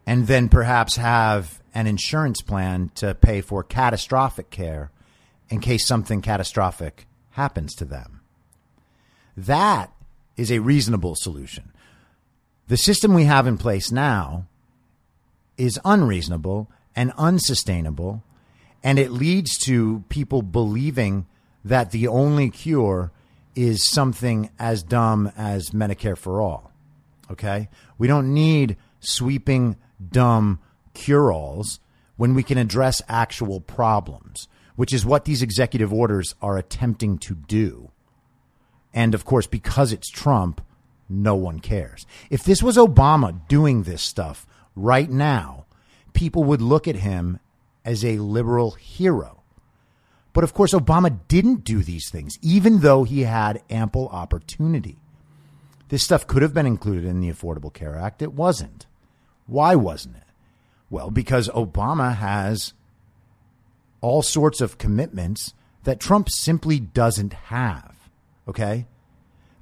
And 0.08 0.28
then 0.28 0.48
perhaps 0.48 0.95
have 0.95 1.62
an 1.74 1.88
insurance 1.88 2.41
plan 2.41 2.89
to 2.95 3.13
pay 3.13 3.41
for 3.41 3.63
catastrophic 3.65 4.50
care 4.50 4.91
in 5.50 5.60
case 5.60 5.86
something 5.86 6.22
catastrophic 6.22 7.06
happens 7.32 7.76
to 7.76 7.84
them. 7.84 8.22
That 9.36 9.91
is 10.38 10.54
a 10.54 10.60
reasonable 10.60 11.15
solution. 11.15 11.74
The 12.69 12.78
system 12.78 13.13
we 13.13 13.26
have 13.26 13.45
in 13.45 13.58
place 13.58 13.91
now 13.91 14.48
is 15.58 15.82
unreasonable 15.84 16.72
and 16.95 17.12
unsustainable, 17.17 18.24
and 18.82 18.98
it 18.98 19.12
leads 19.12 19.58
to 19.65 20.06
people 20.08 20.43
believing 20.43 21.28
that 21.65 21.91
the 21.91 22.08
only 22.08 22.50
cure 22.52 23.12
is 23.54 23.86
something 23.86 24.50
as 24.58 24.82
dumb 24.82 25.30
as 25.36 25.72
Medicare 25.72 26.17
for 26.17 26.39
all. 26.39 26.69
Okay? 27.30 27.70
We 27.98 28.08
don't 28.08 28.34
need 28.34 28.78
sweeping, 29.00 29.78
dumb 30.12 30.60
cure 30.94 31.32
alls 31.32 31.80
when 32.18 32.34
we 32.34 32.44
can 32.44 32.58
address 32.58 33.02
actual 33.08 33.62
problems, 33.62 34.48
which 34.76 34.94
is 34.94 35.06
what 35.06 35.26
these 35.26 35.42
executive 35.42 35.94
orders 35.94 36.36
are 36.42 36.58
attempting 36.58 37.18
to 37.20 37.36
do. 37.36 37.92
And 38.94 39.13
of 39.13 39.26
course, 39.26 39.48
because 39.48 39.94
it's 39.94 40.10
Trump, 40.10 40.62
no 41.08 41.36
one 41.36 41.60
cares. 41.60 42.06
If 42.30 42.44
this 42.44 42.62
was 42.62 42.78
Obama 42.78 43.48
doing 43.48 43.84
this 43.84 44.02
stuff 44.02 44.46
right 44.76 45.10
now, 45.10 45.65
people 46.13 46.44
would 46.44 46.62
look 46.62 46.88
at 46.88 46.98
him 46.98 47.39
as 47.86 48.04
a 48.04 48.18
liberal 48.18 48.72
hero. 48.72 49.44
But 50.34 50.44
of 50.44 50.54
course, 50.54 50.74
Obama 50.74 51.20
didn't 51.28 51.63
do 51.63 51.82
these 51.84 52.10
things, 52.10 52.38
even 52.42 52.80
though 52.80 53.04
he 53.04 53.22
had 53.22 53.63
ample 53.70 54.08
opportunity. 54.10 54.98
This 55.89 56.04
stuff 56.04 56.28
could 56.28 56.41
have 56.41 56.54
been 56.54 56.65
included 56.65 57.06
in 57.06 57.19
the 57.19 57.30
Affordable 57.30 57.73
Care 57.73 57.97
Act. 57.97 58.21
It 58.21 58.34
wasn't. 58.34 58.86
Why 59.47 59.75
wasn't 59.75 60.17
it? 60.17 60.23
Well, 60.89 61.12
because 61.12 61.49
Obama 61.49 62.15
has 62.15 62.73
all 64.02 64.21
sorts 64.21 64.62
of 64.62 64.78
commitments 64.78 65.54
that 65.84 65.99
Trump 65.99 66.30
simply 66.30 66.80
doesn't 66.80 67.34
have. 67.34 67.95
Okay? 68.47 68.86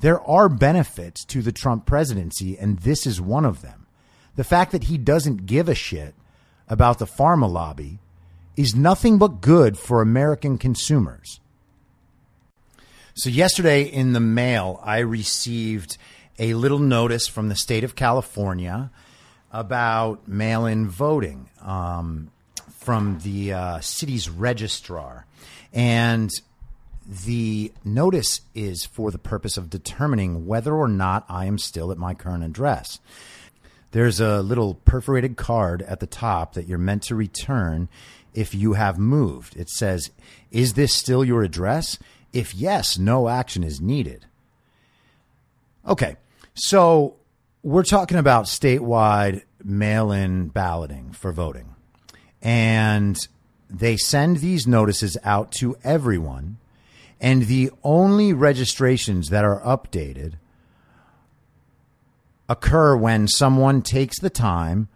There 0.01 0.21
are 0.21 0.49
benefits 0.49 1.25
to 1.25 1.41
the 1.41 1.51
Trump 1.51 1.85
presidency, 1.85 2.57
and 2.57 2.79
this 2.79 3.07
is 3.07 3.19
one 3.19 3.45
of 3.45 3.61
them. 3.61 3.87
The 4.35 4.43
fact 4.43 4.71
that 4.71 4.85
he 4.85 4.97
doesn't 4.97 5.45
give 5.45 5.67
a 5.67 5.75
shit 5.75 6.13
about 6.67 6.99
the 6.99 7.05
pharma 7.05 7.51
lobby 7.51 7.99
is 8.55 8.75
nothing 8.75 9.17
but 9.17 9.41
good 9.41 9.77
for 9.77 10.01
American 10.01 10.57
consumers. 10.57 11.39
So, 13.15 13.29
yesterday 13.29 13.81
in 13.81 14.13
the 14.13 14.19
mail, 14.19 14.79
I 14.83 14.99
received 14.99 15.97
a 16.39 16.54
little 16.54 16.80
notice 16.80 17.28
from 17.28 17.50
the 17.50 17.56
state 17.56 17.84
of 17.84 17.95
California 17.95 18.91
about 19.52 20.28
mail 20.28 20.65
in 20.65 20.89
voting 20.89 21.50
um, 21.62 22.32
from 22.80 23.19
the 23.19 23.54
uh, 23.54 23.80
city's 23.80 24.30
registrar. 24.30 25.26
And 25.73 26.30
the 27.08 27.71
notice 27.84 28.41
is 28.54 28.86
for 28.86 29.12
the 29.12 29.17
purpose 29.17 29.58
of 29.58 29.69
determining 29.69 30.45
whether 30.45 30.76
or 30.76 30.88
not 30.88 31.26
I 31.30 31.45
am 31.45 31.58
still 31.58 31.91
at 31.91 31.97
my 31.97 32.13
current 32.13 32.43
address. 32.43 33.00
There's 33.91 34.19
a 34.19 34.41
little 34.41 34.76
perforated 34.76 35.38
card 35.38 35.82
at 35.84 36.02
the 36.02 36.08
top 36.08 36.54
that 36.54 36.67
you're 36.67 36.78
meant 36.78 37.04
to 37.04 37.15
return 37.15 37.88
if 38.34 38.54
you 38.54 38.73
have 38.73 39.00
moved. 39.00 39.56
It 39.56 39.69
says, 39.69 40.12
Is 40.52 40.73
this 40.73 40.93
still 40.93 41.23
your 41.23 41.41
address? 41.41 41.97
If 42.34 42.54
yes, 42.54 43.00
no 43.00 43.30
action 43.30 43.63
is 43.63 43.80
needed. 43.80 44.26
Okay, 45.88 46.17
so 46.58 47.15
we're 47.63 47.84
talking 47.84 48.17
about 48.17 48.46
statewide 48.46 49.43
mail 49.63 50.12
in 50.12 50.48
balloting 50.48 51.12
for 51.12 51.32
voting. 51.32 51.76
And 52.41 53.17
they 53.70 53.98
send 53.98 54.38
these 54.38 54.65
notices 54.65 55.17
out 55.24 55.52
to 55.54 55.78
everyone 55.84 56.58
and 57.20 57.43
the 57.43 57.72
only 57.84 58.34
registrations 58.34 59.30
that 59.30 59.43
are 59.43 59.62
updated 59.62 60.34
occur 62.50 62.96
when 62.96 63.28
someone 63.28 63.82
takes 63.82 64.20
the 64.20 64.30
time 64.30 64.88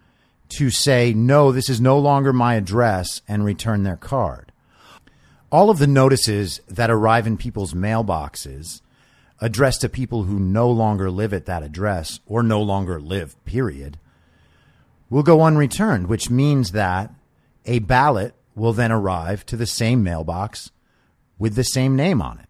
to 0.49 0.69
say, 0.69 1.13
no, 1.13 1.51
this 1.51 1.69
is 1.69 1.81
no 1.81 1.97
longer 1.97 2.31
my 2.33 2.55
address 2.55 3.21
and 3.27 3.43
return 3.43 3.83
their 3.83 3.97
card. 3.97 4.51
All 5.51 5.69
of 5.69 5.79
the 5.79 5.87
notices 5.87 6.61
that 6.67 6.89
arrive 6.89 7.27
in 7.27 7.37
people's 7.37 7.73
mailboxes 7.73 8.81
addressed 9.41 9.81
to 9.81 9.89
people 9.89 10.23
who 10.23 10.39
no 10.39 10.69
longer 10.69 11.09
live 11.09 11.33
at 11.33 11.47
that 11.47 11.63
address 11.63 12.19
or 12.27 12.43
no 12.43 12.61
longer 12.61 13.01
live, 13.01 13.43
period, 13.43 13.97
will 15.09 15.23
go 15.23 15.41
unreturned, 15.41 16.07
which 16.07 16.29
means 16.29 16.71
that 16.71 17.11
a 17.65 17.79
ballot 17.79 18.35
will 18.55 18.71
then 18.71 18.91
arrive 18.91 19.45
to 19.47 19.57
the 19.57 19.65
same 19.65 20.03
mailbox 20.03 20.71
with 21.39 21.55
the 21.55 21.63
same 21.63 21.95
name 21.95 22.21
on 22.21 22.37
it. 22.37 22.45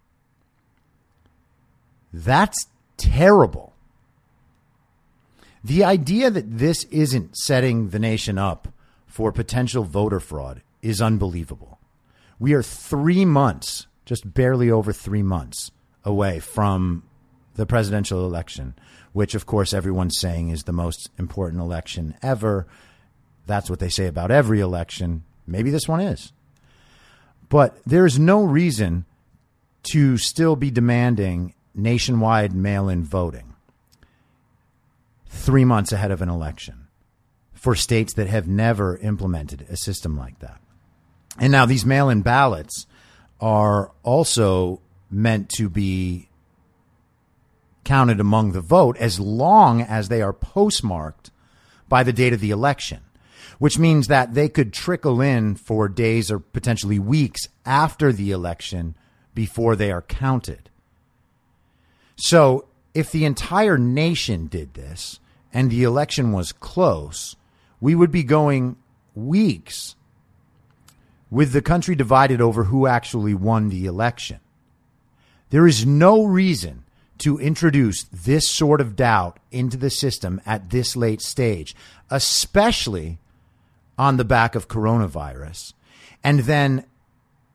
That's 2.12 2.68
terrible. 2.98 3.74
The 5.64 5.84
idea 5.86 6.30
that 6.30 6.58
this 6.58 6.84
isn't 6.86 7.38
setting 7.38 7.90
the 7.90 8.00
nation 8.00 8.38
up 8.38 8.68
for 9.08 9.32
potential 9.32 9.84
voter 9.84 10.20
fraud 10.20 10.62
is 10.82 11.02
unbelievable. 11.02 11.80
We 12.40 12.54
are 12.54 12.64
three 12.64 13.24
months, 13.24 13.88
just 14.04 14.34
barely 14.34 14.70
over 14.70 14.92
three 14.92 15.24
months 15.24 15.72
away 16.04 16.40
from 16.40 17.04
the 17.56 17.66
presidential 17.66 18.26
election, 18.26 18.76
which, 19.14 19.36
of 19.36 19.46
course, 19.46 19.74
everyone's 19.74 20.20
saying 20.20 20.50
is 20.50 20.64
the 20.64 20.72
most 20.72 21.10
important 21.18 21.62
election 21.62 22.16
ever. 22.22 22.68
That's 23.46 23.70
what 23.70 23.80
they 23.80 23.90
say 23.90 24.08
about 24.08 24.32
every 24.32 24.60
election. 24.60 25.24
Maybe 25.46 25.70
this 25.70 25.88
one 25.88 26.00
is. 26.00 26.32
But 27.50 27.78
there's 27.86 28.18
no 28.18 28.44
reason 28.44 29.06
to 29.92 30.18
still 30.18 30.56
be 30.56 30.72
demanding 30.72 31.54
nationwide 31.74 32.54
mail 32.54 32.88
in 32.88 33.04
voting 33.04 33.54
three 35.28 35.66
months 35.66 35.92
ahead 35.92 36.12
of 36.12 36.22
an 36.22 36.30
election 36.30 36.88
for 37.54 37.76
states 37.76 38.14
that 38.14 38.28
have 38.28 38.48
never 38.48 38.98
implemented 38.98 39.66
a 39.70 39.78
system 39.78 40.18
like 40.18 40.40
that. 40.40 40.60
And 41.40 41.52
now 41.52 41.66
these 41.66 41.86
mail 41.86 42.10
in 42.10 42.22
ballots 42.22 42.86
are 43.40 43.92
also 44.04 44.82
meant 45.12 45.50
to 45.50 45.70
be 45.70 46.30
counted 47.84 48.20
among 48.20 48.52
the 48.52 48.62
vote 48.62 48.96
as 48.98 49.20
long 49.20 49.82
as 49.82 50.08
they 50.08 50.22
are 50.22 50.34
postmarked 50.34 51.32
by 51.90 52.04
the 52.04 52.14
date 52.14 52.34
of 52.34 52.40
the 52.40 52.52
election 52.52 53.02
which 53.62 53.78
means 53.78 54.08
that 54.08 54.34
they 54.34 54.50
could 54.50 54.74
trickle 54.74 55.22
in 55.22 55.54
for 55.54 55.88
days 55.88 56.32
or 56.32 56.40
potentially 56.40 56.98
weeks 56.98 57.48
after 57.64 58.12
the 58.12 58.32
election 58.32 58.96
before 59.36 59.76
they 59.76 59.92
are 59.92 60.02
counted. 60.02 60.68
So, 62.16 62.66
if 62.96 63.12
the 63.12 63.24
entire 63.24 63.78
nation 63.78 64.48
did 64.48 64.74
this 64.74 65.20
and 65.54 65.70
the 65.70 65.84
election 65.84 66.32
was 66.32 66.52
close, 66.52 67.36
we 67.80 67.94
would 67.94 68.12
be 68.12 68.24
going 68.24 68.78
weeks 69.14 69.96
with 71.30 71.52
the 71.52 71.62
country 71.62 71.94
divided 71.94 72.42
over 72.42 72.64
who 72.64 72.88
actually 72.88 73.36
won 73.36 73.70
the 73.70 73.86
election. 73.86 74.40
There 75.52 75.68
is 75.68 75.86
no 75.86 76.24
reason 76.24 76.86
to 77.20 77.38
introduce 77.38 78.04
this 78.04 78.50
sort 78.50 78.82
of 78.82 78.96
doubt 78.96 79.38
into 79.52 79.78
the 79.78 79.92
system 79.92 80.42
at 80.46 80.72
this 80.72 80.96
late 80.96 81.22
stage, 81.22 81.76
especially 82.10 83.20
on 83.98 84.18
the 84.18 84.26
back 84.26 84.56
of 84.56 84.68
coronavirus. 84.68 85.74
And 86.24 86.40
then, 86.42 86.86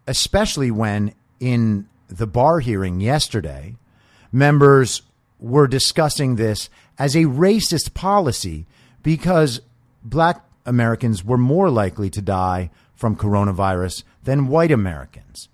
especially 0.07 0.71
when 0.71 1.15
in 1.41 1.89
the 2.09 2.27
Barr 2.27 2.61
hearing 2.61 3.01
yesterday, 3.01 3.75
members 4.31 5.03
were 5.41 5.67
discussing 5.67 6.37
this 6.37 6.71
as 6.99 7.17
a 7.17 7.25
racist 7.25 7.95
policy 7.95 8.67
because 9.03 9.61
black 10.05 10.45
Americans 10.65 11.25
were 11.25 11.39
more 11.39 11.71
likely 11.71 12.11
to 12.11 12.23
die 12.23 12.71
from 12.95 13.17
coronavirus 13.17 14.05
than 14.23 14.49
white 14.49 14.71
Americans. 14.71 15.49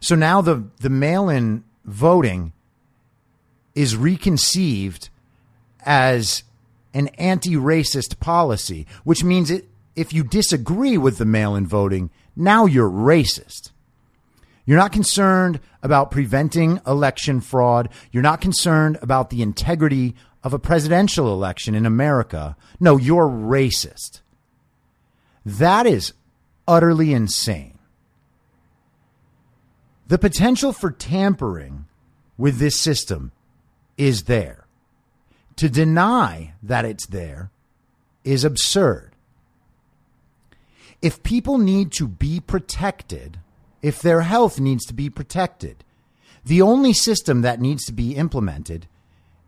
So 0.00 0.14
now 0.14 0.40
the, 0.40 0.64
the 0.80 0.90
mail 0.90 1.28
in 1.28 1.64
voting 1.84 2.52
is 3.74 3.96
reconceived 3.96 5.10
as 5.84 6.42
an 6.92 7.08
anti 7.08 7.54
racist 7.54 8.18
policy, 8.18 8.86
which 9.04 9.22
means 9.22 9.50
it, 9.50 9.68
if 9.94 10.12
you 10.12 10.24
disagree 10.24 10.96
with 10.96 11.18
the 11.18 11.24
mail 11.24 11.54
in 11.54 11.66
voting, 11.66 12.10
now 12.34 12.66
you're 12.66 12.90
racist. 12.90 13.70
You're 14.64 14.78
not 14.78 14.92
concerned 14.92 15.60
about 15.82 16.10
preventing 16.10 16.80
election 16.86 17.40
fraud. 17.40 17.88
You're 18.12 18.22
not 18.22 18.40
concerned 18.40 18.98
about 19.02 19.30
the 19.30 19.42
integrity 19.42 20.14
of 20.42 20.54
a 20.54 20.58
presidential 20.58 21.32
election 21.32 21.74
in 21.74 21.86
America. 21.86 22.56
No, 22.78 22.96
you're 22.96 23.28
racist. 23.28 24.20
That 25.44 25.86
is 25.86 26.12
utterly 26.68 27.12
insane. 27.12 27.79
The 30.10 30.18
potential 30.18 30.72
for 30.72 30.90
tampering 30.90 31.86
with 32.36 32.58
this 32.58 32.74
system 32.74 33.30
is 33.96 34.24
there. 34.24 34.66
To 35.54 35.68
deny 35.68 36.54
that 36.64 36.84
it's 36.84 37.06
there 37.06 37.52
is 38.24 38.42
absurd 38.42 39.12
if 41.00 41.22
people 41.22 41.58
need 41.58 41.92
to 41.92 42.08
be 42.08 42.40
protected, 42.40 43.38
if 43.82 44.02
their 44.02 44.22
health 44.22 44.58
needs 44.58 44.84
to 44.86 44.94
be 44.94 45.08
protected, 45.08 45.84
the 46.44 46.60
only 46.60 46.92
system 46.92 47.42
that 47.42 47.60
needs 47.60 47.84
to 47.84 47.92
be 47.92 48.16
implemented 48.16 48.88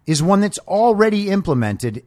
is 0.07 0.23
one 0.23 0.41
that's 0.41 0.59
already 0.61 1.29
implemented 1.29 2.05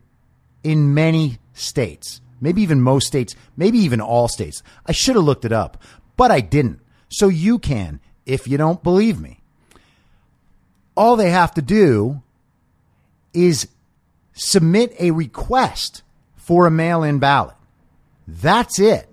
in 0.63 0.93
many 0.93 1.39
states, 1.53 2.21
maybe 2.39 2.61
even 2.61 2.79
most 2.79 3.05
states, 3.05 3.35
maybe 3.57 3.79
even 3.79 3.99
all 3.99 4.29
states. 4.29 4.63
I 4.85 4.93
should 4.93 5.15
have 5.15 5.25
looked 5.25 5.43
it 5.43 5.51
up, 5.51 5.83
but 6.15 6.31
I 6.31 6.39
didn't. 6.39 6.79
So 7.09 7.27
you 7.27 7.59
can 7.59 7.99
if 8.25 8.47
you 8.47 8.57
don't 8.57 8.83
believe 8.83 9.19
me. 9.19 9.39
All 10.95 11.15
they 11.15 11.29
have 11.29 11.53
to 11.55 11.61
do 11.61 12.21
is 13.33 13.67
submit 14.33 14.95
a 14.99 15.11
request 15.11 16.03
for 16.35 16.65
a 16.65 16.71
mail 16.71 17.03
in 17.03 17.19
ballot. 17.19 17.55
That's 18.27 18.79
it. 18.79 19.09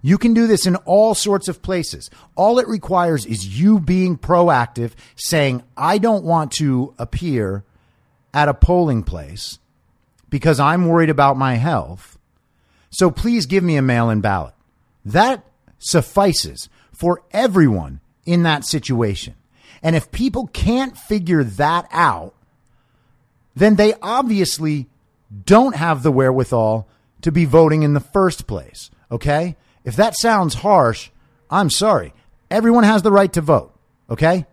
You 0.00 0.16
can 0.16 0.32
do 0.32 0.46
this 0.46 0.66
in 0.66 0.76
all 0.76 1.14
sorts 1.14 1.48
of 1.48 1.60
places. 1.60 2.08
All 2.36 2.58
it 2.58 2.68
requires 2.68 3.26
is 3.26 3.58
you 3.58 3.80
being 3.80 4.16
proactive, 4.16 4.92
saying, 5.16 5.64
I 5.76 5.98
don't 5.98 6.24
want 6.24 6.52
to 6.52 6.94
appear 6.98 7.64
at 8.32 8.48
a 8.48 8.54
polling 8.54 9.02
place 9.02 9.58
because 10.30 10.60
I'm 10.60 10.86
worried 10.86 11.10
about 11.10 11.36
my 11.36 11.54
health. 11.54 12.16
So 12.90 13.10
please 13.10 13.46
give 13.46 13.64
me 13.64 13.76
a 13.76 13.82
mail 13.82 14.08
in 14.08 14.20
ballot. 14.20 14.54
That 15.04 15.44
suffices 15.78 16.68
for 16.92 17.22
everyone 17.32 18.00
in 18.28 18.42
that 18.42 18.66
situation. 18.66 19.34
And 19.82 19.96
if 19.96 20.12
people 20.12 20.48
can't 20.48 20.98
figure 20.98 21.42
that 21.42 21.88
out, 21.90 22.34
then 23.56 23.76
they 23.76 23.94
obviously 24.02 24.86
don't 25.46 25.74
have 25.74 26.02
the 26.02 26.12
wherewithal 26.12 26.86
to 27.22 27.32
be 27.32 27.46
voting 27.46 27.82
in 27.82 27.94
the 27.94 28.00
first 28.00 28.46
place. 28.46 28.90
Okay? 29.10 29.56
If 29.82 29.96
that 29.96 30.14
sounds 30.14 30.54
harsh, 30.56 31.08
I'm 31.50 31.70
sorry. 31.70 32.12
Everyone 32.50 32.84
has 32.84 33.00
the 33.00 33.10
right 33.10 33.32
to 33.32 33.40
vote. 33.40 33.74
Okay? 34.10 34.44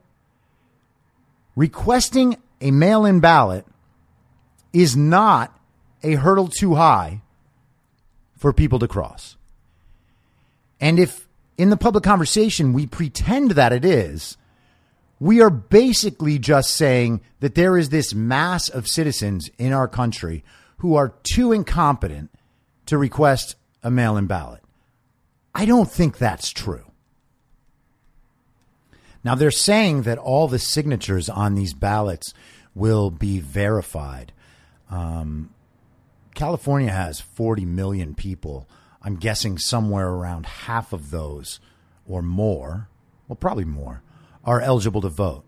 Requesting 1.58 2.38
a 2.62 2.72
mail 2.72 3.06
in 3.06 3.20
ballot 3.20 3.66
is 4.72 4.96
not 4.96 5.58
a 6.02 6.14
hurdle 6.14 6.48
too 6.48 6.76
high 6.76 7.22
for 8.38 8.54
people 8.54 8.80
to 8.80 8.88
cross. 8.88 9.36
And 10.80 10.98
if 10.98 11.25
in 11.58 11.70
the 11.70 11.78
public 11.78 12.04
conversation 12.04 12.74
we 12.74 12.86
pretend 12.86 13.52
that 13.52 13.74
it 13.74 13.86
is, 13.86 14.38
we 15.20 15.42
are 15.42 15.50
basically 15.50 16.38
just 16.38 16.72
saying 16.72 17.22
that 17.40 17.56
there 17.56 17.78
is 17.78 17.90
this 17.90 18.14
mass 18.14 18.70
of 18.70 18.88
citizens 18.88 19.50
in 19.58 19.72
our 19.72 19.88
country 19.88 20.44
who 20.78 20.96
are 20.96 21.14
too 21.24 21.52
incompetent 21.52 22.30
to 22.86 22.98
request 22.98 23.56
a 23.82 23.90
mail 23.90 24.18
in 24.18 24.28
ballot. 24.28 24.62
I 25.54 25.66
don't 25.66 25.90
think 25.90 26.18
that's 26.18 26.52
true. 26.52 26.92
Now, 29.24 29.34
they're 29.34 29.52
saying 29.52 30.04
that 30.04 30.20
all 30.20 30.48
the 30.48 30.60
signatures 30.60 31.30
on 31.30 31.56
these 31.56 31.74
ballots 31.74 32.34
will 32.76 33.10
be 33.10 33.40
verified. 33.40 34.34
Um, 34.92 35.50
California 36.36 36.92
has 36.92 37.22
40 37.22 37.66
million 37.66 38.14
people. 38.14 38.68
I'm 39.06 39.18
guessing 39.18 39.60
somewhere 39.60 40.10
around 40.10 40.48
half 40.48 40.92
of 40.92 41.12
those 41.12 41.60
or 42.08 42.24
more, 42.24 42.90
well, 43.28 43.36
probably 43.36 43.64
more, 43.64 44.02
are 44.44 44.60
eligible 44.60 45.02
to 45.02 45.10
vote. 45.10 45.44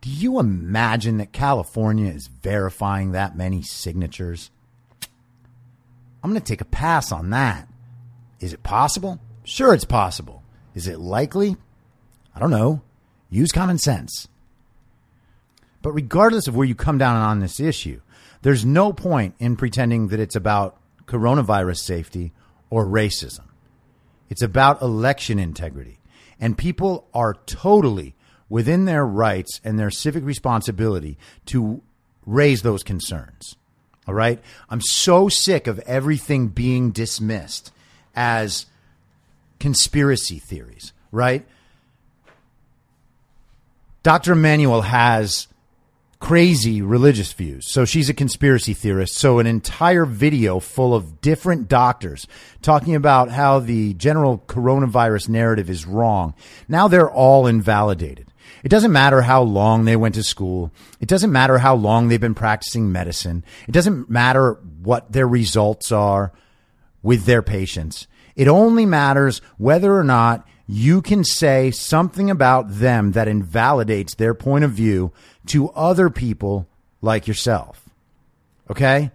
Do 0.00 0.10
you 0.10 0.40
imagine 0.40 1.18
that 1.18 1.32
California 1.32 2.12
is 2.12 2.26
verifying 2.26 3.12
that 3.12 3.36
many 3.36 3.62
signatures? 3.62 4.50
I'm 6.22 6.30
going 6.30 6.40
to 6.40 6.46
take 6.46 6.60
a 6.60 6.64
pass 6.64 7.12
on 7.12 7.30
that. 7.30 7.68
Is 8.40 8.52
it 8.52 8.64
possible? 8.64 9.20
Sure, 9.44 9.72
it's 9.72 9.84
possible. 9.84 10.42
Is 10.74 10.88
it 10.88 10.98
likely? 10.98 11.56
I 12.34 12.40
don't 12.40 12.50
know. 12.50 12.82
Use 13.30 13.52
common 13.52 13.78
sense. 13.78 14.26
But 15.80 15.92
regardless 15.92 16.48
of 16.48 16.56
where 16.56 16.66
you 16.66 16.74
come 16.74 16.98
down 16.98 17.16
on 17.16 17.38
this 17.38 17.60
issue, 17.60 18.00
there's 18.42 18.64
no 18.64 18.92
point 18.92 19.36
in 19.38 19.56
pretending 19.56 20.08
that 20.08 20.20
it's 20.20 20.36
about 20.36 20.76
coronavirus 21.08 21.78
safety 21.78 22.32
or 22.70 22.86
racism. 22.86 23.46
It's 24.28 24.42
about 24.42 24.82
election 24.82 25.38
integrity. 25.38 25.98
And 26.38 26.56
people 26.56 27.08
are 27.12 27.34
totally 27.46 28.14
within 28.48 28.84
their 28.84 29.04
rights 29.04 29.60
and 29.64 29.78
their 29.78 29.90
civic 29.90 30.24
responsibility 30.24 31.18
to 31.46 31.82
raise 32.26 32.62
those 32.62 32.82
concerns. 32.82 33.56
All 34.06 34.14
right? 34.14 34.40
I'm 34.70 34.80
so 34.80 35.28
sick 35.28 35.66
of 35.66 35.78
everything 35.80 36.48
being 36.48 36.92
dismissed 36.92 37.72
as 38.14 38.66
conspiracy 39.58 40.38
theories, 40.38 40.92
right? 41.10 41.46
Dr. 44.02 44.32
Emanuel 44.32 44.82
has 44.82 45.48
crazy 46.20 46.82
religious 46.82 47.32
views. 47.32 47.70
So 47.70 47.84
she's 47.84 48.08
a 48.08 48.14
conspiracy 48.14 48.74
theorist. 48.74 49.14
So 49.14 49.38
an 49.38 49.46
entire 49.46 50.04
video 50.04 50.58
full 50.58 50.94
of 50.94 51.20
different 51.20 51.68
doctors 51.68 52.26
talking 52.60 52.94
about 52.94 53.30
how 53.30 53.60
the 53.60 53.94
general 53.94 54.38
coronavirus 54.46 55.28
narrative 55.28 55.70
is 55.70 55.86
wrong. 55.86 56.34
Now 56.68 56.88
they're 56.88 57.10
all 57.10 57.46
invalidated. 57.46 58.32
It 58.64 58.68
doesn't 58.68 58.92
matter 58.92 59.22
how 59.22 59.42
long 59.42 59.84
they 59.84 59.96
went 59.96 60.16
to 60.16 60.22
school. 60.22 60.72
It 61.00 61.08
doesn't 61.08 61.30
matter 61.30 61.58
how 61.58 61.76
long 61.76 62.08
they've 62.08 62.20
been 62.20 62.34
practicing 62.34 62.90
medicine. 62.90 63.44
It 63.68 63.72
doesn't 63.72 64.10
matter 64.10 64.54
what 64.82 65.12
their 65.12 65.28
results 65.28 65.92
are 65.92 66.32
with 67.02 67.24
their 67.24 67.42
patients. 67.42 68.08
It 68.34 68.48
only 68.48 68.86
matters 68.86 69.40
whether 69.56 69.96
or 69.96 70.04
not 70.04 70.46
you 70.68 71.00
can 71.00 71.24
say 71.24 71.70
something 71.70 72.30
about 72.30 72.66
them 72.68 73.12
that 73.12 73.26
invalidates 73.26 74.14
their 74.14 74.34
point 74.34 74.64
of 74.64 74.70
view 74.70 75.10
to 75.46 75.70
other 75.70 76.10
people 76.10 76.68
like 77.00 77.26
yourself. 77.26 77.88
Okay? 78.70 79.10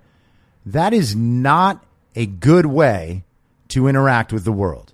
That 0.66 0.94
is 0.94 1.16
not 1.16 1.86
a 2.16 2.26
good 2.26 2.66
way 2.66 3.24
to 3.70 3.88
interact 3.88 4.34
with 4.34 4.46
the 4.46 4.52
world. 4.52 4.94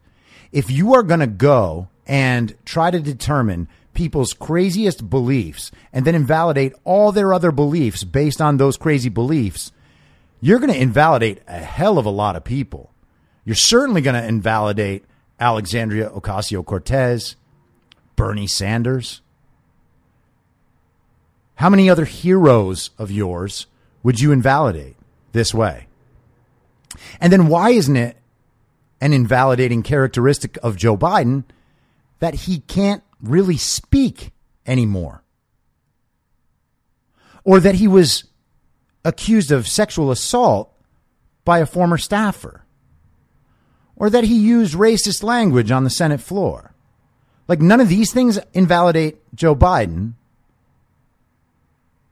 If 0.52 0.69
you 0.69 0.93
are 0.95 1.04
going 1.04 1.22
to 1.22 1.28
go 1.28 1.88
and 2.06 2.54
try 2.65 2.91
to 2.91 3.00
determine 3.00 3.69
people's 3.93 4.34
craziest 4.34 5.10
beliefs 5.10 5.72
and 5.93 6.06
then 6.06 6.15
invalidate 6.15 6.74
all 6.84 7.13
their 7.13 7.34
other 7.34 7.52
beliefs 7.52 8.04
based 8.04 8.41
on 8.41 8.58
those 8.58 8.76
crazy 8.76 9.10
beliefs, 9.10 9.72
you're 10.41 10.60
going 10.60 10.74
to 10.74 10.82
invalidate 10.82 11.41
a 11.48 11.60
hell 11.60 11.98
of 11.98 12.06
a 12.06 12.10
lot 12.10 12.36
of 12.36 12.43
people. 12.43 12.91
You're 13.45 13.56
certainly 13.56 14.02
going 14.02 14.22
to 14.22 14.28
invalidate 14.28 15.06
Alexandria 15.39 16.10
Ocasio 16.10 16.65
Cortez, 16.65 17.36
Bernie 18.15 18.47
Sanders. 18.47 19.21
How 21.56 21.69
many 21.69 21.89
other 21.89 22.06
heroes 22.06 22.91
of 22.97 23.12
yours 23.12 23.67
would 24.04 24.19
you 24.19 24.32
invalidate 24.32 24.95
this 25.32 25.54
way? 25.54 25.88
And 27.19 27.32
then 27.32 27.47
why 27.47 27.71
isn't 27.71 27.95
it 27.95 28.17
an 29.02 29.13
invalidating 29.13 29.84
characteristic 29.84 30.58
of 30.63 30.75
Joe 30.75 30.97
Biden 30.97 31.43
that 32.19 32.34
he 32.34 32.60
can't 32.60 33.04
really 33.21 33.58
speak 33.58 34.32
anymore? 34.65 35.23
Or 37.43 37.60
that 37.60 37.75
he 37.75 37.88
was 37.88 38.25
accused 39.06 39.52
of 39.52 39.67
sexual 39.67 40.12
assault 40.12 40.73
by 41.45 41.60
a 41.60 41.65
former 41.65 41.97
staffer? 41.97 42.65
Or 43.99 44.09
that 44.09 44.23
he 44.23 44.35
used 44.35 44.73
racist 44.73 45.21
language 45.21 45.69
on 45.69 45.83
the 45.83 45.89
Senate 45.89 46.21
floor. 46.21 46.73
Like, 47.47 47.59
none 47.59 47.81
of 47.81 47.89
these 47.89 48.13
things 48.13 48.39
invalidate 48.53 49.17
Joe 49.35 49.55
Biden. 49.55 50.13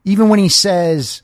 Even 0.04 0.30
when 0.30 0.40
he 0.40 0.50
says 0.50 1.22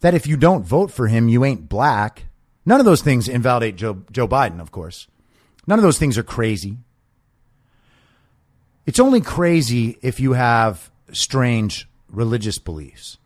that 0.00 0.14
if 0.14 0.26
you 0.26 0.36
don't 0.36 0.66
vote 0.66 0.90
for 0.90 1.06
him, 1.06 1.28
you 1.28 1.44
ain't 1.44 1.68
black. 1.68 2.24
None 2.66 2.80
of 2.80 2.86
those 2.86 3.02
things 3.02 3.28
invalidate 3.28 3.76
Joe, 3.76 4.02
Joe 4.10 4.28
Biden, 4.28 4.60
of 4.60 4.72
course. 4.72 5.06
None 5.66 5.78
of 5.78 5.82
those 5.82 5.98
things 5.98 6.18
are 6.18 6.22
crazy. 6.22 6.78
It's 8.86 9.00
only 9.00 9.20
crazy 9.20 9.98
if 10.02 10.20
you 10.20 10.32
have 10.34 10.90
strange 11.12 11.88
religious 12.08 12.58
beliefs. 12.58 13.18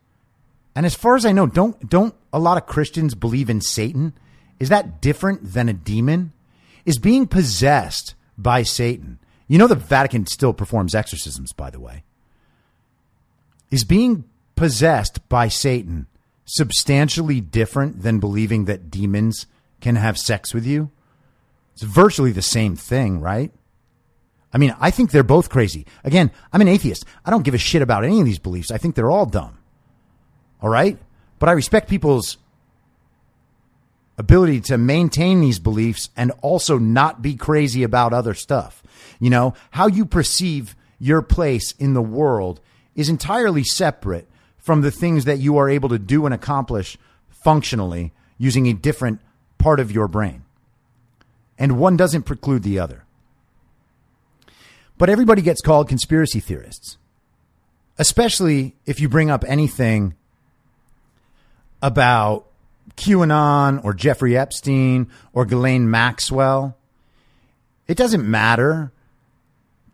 And 0.75 0.87
as 0.87 0.95
far 0.95 1.17
as 1.17 1.27
I 1.27 1.33
know, 1.33 1.47
don't 1.47 1.89
don't 1.89 2.15
a 2.33 2.39
lot 2.39 2.57
of 2.57 2.67
Christians 2.67 3.15
believe 3.15 3.51
in 3.51 3.61
Satan? 3.61 4.13
Is 4.61 4.69
that 4.69 5.01
different 5.01 5.53
than 5.53 5.69
a 5.69 5.73
demon? 5.73 6.33
Is 6.89 6.99
being 6.99 7.27
possessed 7.27 8.15
by 8.39 8.63
Satan. 8.63 9.19
You 9.47 9.59
know, 9.59 9.67
the 9.67 9.75
Vatican 9.75 10.27
still 10.27 10.55
performs 10.55 10.95
exorcisms, 10.95 11.53
by 11.53 11.69
the 11.69 11.79
way. 11.79 12.03
Is 13.71 13.85
being 13.85 14.25
possessed 14.57 15.29
by 15.29 15.49
Satan 15.49 16.07
substantially 16.47 17.43
different 17.43 18.01
than 18.03 18.21
believing 18.21 18.65
that 18.65 18.91
demons 18.91 19.47
can 19.83 19.97
have 19.97 20.17
sex 20.17 20.55
with 20.55 20.65
you? 20.65 20.91
It's 21.75 21.83
virtually 21.83 22.33
the 22.33 22.41
same 22.41 22.75
thing, 22.75 23.21
right? 23.21 23.53
I 24.51 24.57
mean, 24.57 24.75
I 24.81 24.91
think 24.91 25.11
they're 25.11 25.23
both 25.23 25.51
crazy. 25.51 25.85
Again, 26.05 26.31
I'm 26.55 26.63
an 26.63 26.69
atheist. 26.69 27.05
I 27.23 27.31
don't 27.31 27.45
give 27.45 27.53
a 27.53 27.59
shit 27.59 27.83
about 27.83 28.03
any 28.03 28.19
of 28.19 28.25
these 28.25 28.39
beliefs. 28.39 28.71
I 28.71 28.79
think 28.79 28.95
they're 28.95 29.11
all 29.11 29.27
dumb. 29.27 29.59
All 30.63 30.71
right? 30.71 30.99
But 31.39 31.51
I 31.51 31.53
respect 31.53 31.91
people's 31.91 32.39
ability 34.19 34.61
to 34.61 34.77
maintain 34.77 35.41
these 35.41 35.61
beliefs 35.61 36.11
and 36.17 36.33
also 36.43 36.77
not 36.77 37.23
be 37.23 37.37
crazy 37.37 37.85
about 37.85 38.13
other 38.13 38.35
stuff. 38.35 38.83
You 39.21 39.31
know, 39.31 39.55
how 39.71 39.87
you 39.87 40.05
perceive 40.05 40.77
your 40.99 41.23
place 41.23 41.73
in 41.79 41.95
the 41.95 42.03
world 42.03 42.61
is 42.97 43.09
entirely 43.09 43.63
separate 43.63 44.29
from 44.59 44.81
the 44.83 44.91
things 44.91 45.25
that 45.25 45.39
you 45.39 45.57
are 45.57 45.71
able 45.71 45.89
to 45.89 45.99
do 45.99 46.27
and 46.27 46.35
accomplish 46.35 46.99
functionally 47.31 48.13
using 48.37 48.67
a 48.67 48.75
different 48.75 49.21
part 49.57 49.81
of 49.81 49.93
your 49.93 50.09
brain. 50.09 50.45
And 51.57 51.79
one 51.79 51.97
doesn't 51.97 52.25
preclude 52.25 52.65
the 52.65 52.79
other. 52.79 53.05
But 54.97 55.09
everybody 55.09 55.43
gets 55.43 55.61
called 55.61 55.89
conspiracy 55.89 56.41
theorists, 56.41 56.99
especially 57.99 58.75
if 58.85 59.01
you 59.01 59.09
bring 59.09 59.31
up 59.31 59.45
anything 59.47 60.17
about 61.81 62.49
QAnon 62.97 63.85
or 63.85 63.95
Jeffrey 63.95 64.37
Epstein 64.37 65.09
or 65.33 65.45
Ghislaine 65.45 65.91
Maxwell. 65.91 66.77
It 67.87 67.97
doesn't 67.97 68.29
matter 68.29 68.93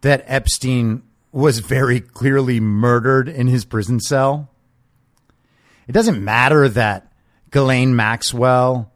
that 0.01 0.25
Epstein 0.27 1.03
was 1.33 1.59
very 1.59 2.01
clearly 2.01 2.61
murdered 2.61 3.29
in 3.29 3.47
his 3.47 3.65
prison 3.65 4.01
cell. 4.01 4.51
It 5.89 5.93
doesn't 5.93 6.23
matter 6.23 6.69
that 6.69 7.11
Ghislaine 7.51 7.97
Maxwell 7.97 8.93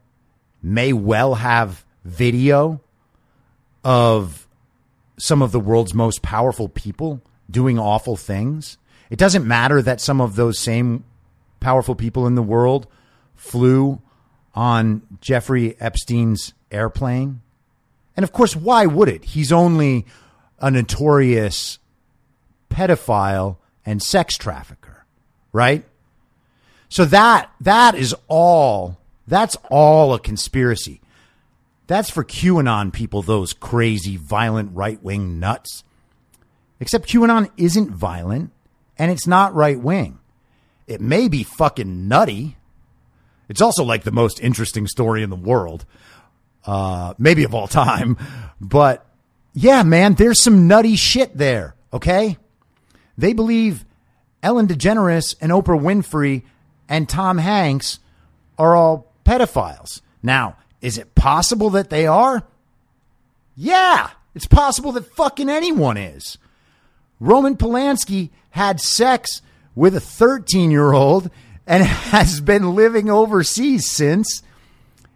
may 0.62 0.92
well 0.92 1.34
have 1.36 1.84
video 2.05 2.80
of 3.84 4.46
some 5.16 5.42
of 5.42 5.53
the 5.53 5.61
world's 5.61 5.94
most 5.94 6.22
powerful 6.22 6.68
people 6.68 7.20
doing 7.51 7.78
awful 7.78 8.16
things. 8.16 8.78
It 9.11 9.18
doesn't 9.18 9.46
matter 9.46 9.82
that 9.82 10.01
some 10.01 10.20
of 10.20 10.36
those 10.36 10.59
same 10.59 11.05
powerful 11.61 11.94
people 11.94 12.26
in 12.26 12.34
the 12.34 12.42
world 12.42 12.86
flew 13.39 14.03
on 14.55 15.03
Jeffrey 15.22 15.76
Epstein's 15.80 16.53
airplane. 16.70 17.41
And 18.16 18.24
of 18.24 18.32
course, 18.32 18.55
why 18.55 18.84
would 18.84 19.09
it? 19.09 19.24
He's 19.24 19.53
only 19.53 20.05
a 20.59 20.70
notorious 20.70 21.78
pedophile 22.68 23.57
and 23.86 24.03
sex 24.03 24.36
trafficker, 24.36 25.07
right? 25.53 25.84
So 26.91 27.05
that 27.07 27.51
that 27.61 27.95
is 27.95 28.14
all 28.26 28.99
that's 29.26 29.57
all 29.70 30.12
a 30.14 30.18
conspiracy. 30.18 31.01
That's 31.86 32.11
for 32.11 32.22
QAnon 32.22 32.93
people, 32.93 33.22
those 33.22 33.55
crazy, 33.55 34.16
violent 34.16 34.74
right 34.74 35.03
wing 35.03 35.41
nuts. 35.41 35.84
Except 36.80 37.09
QAnon 37.09 37.51
isn't 37.57 37.91
violent 37.91 38.53
and 38.99 39.11
it's 39.11 39.26
not 39.26 39.55
right 39.55 39.80
wing. 39.80 40.18
It 40.86 41.01
may 41.01 41.28
be 41.28 41.43
fucking 41.43 42.09
nutty. 42.09 42.57
It's 43.49 43.61
also 43.62 43.82
like 43.82 44.05
the 44.05 44.12
most 44.12 44.40
interesting 44.40 44.86
story 44.86 45.22
in 45.22 45.30
the 45.30 45.36
world, 45.36 45.84
uh, 46.64 47.14
maybe 47.18 47.44
of 47.44 47.55
all 47.55 47.66
time. 47.68 48.16
But 48.61 49.07
yeah, 49.55 49.82
man, 49.82 50.14
there's 50.14 50.42
some 50.42 50.66
nutty 50.66 50.96
shit 50.96 51.36
there. 51.36 51.74
Okay. 51.92 52.36
They 53.16 53.32
believe 53.32 53.84
Ellen 54.42 54.68
DeGeneres 54.68 55.34
and 55.40 55.51
Oprah 55.51 55.80
Winfrey 55.80 56.42
and 56.88 57.09
Tom 57.09 57.38
Hanks 57.38 57.99
are 58.59 58.76
all 58.76 59.12
pedophiles. 59.24 60.01
Now, 60.22 60.57
is 60.80 60.99
it 60.99 61.14
possible 61.14 61.70
that 61.70 61.90
they 61.90 62.07
are? 62.07 62.44
Yeah, 63.57 64.11
it's 64.34 64.46
possible 64.46 64.92
that 64.92 65.12
fucking 65.14 65.49
anyone 65.49 65.96
is. 65.96 66.38
Roman 67.18 67.57
Polanski 67.57 68.30
had 68.51 68.80
sex 68.80 69.42
with 69.74 69.96
a 69.96 70.01
13 70.01 70.70
year 70.70 70.92
old 70.92 71.30
and 71.68 71.84
has 71.84 72.40
been 72.40 72.74
living 72.74 73.08
overseas 73.08 73.88
since, 73.88 74.42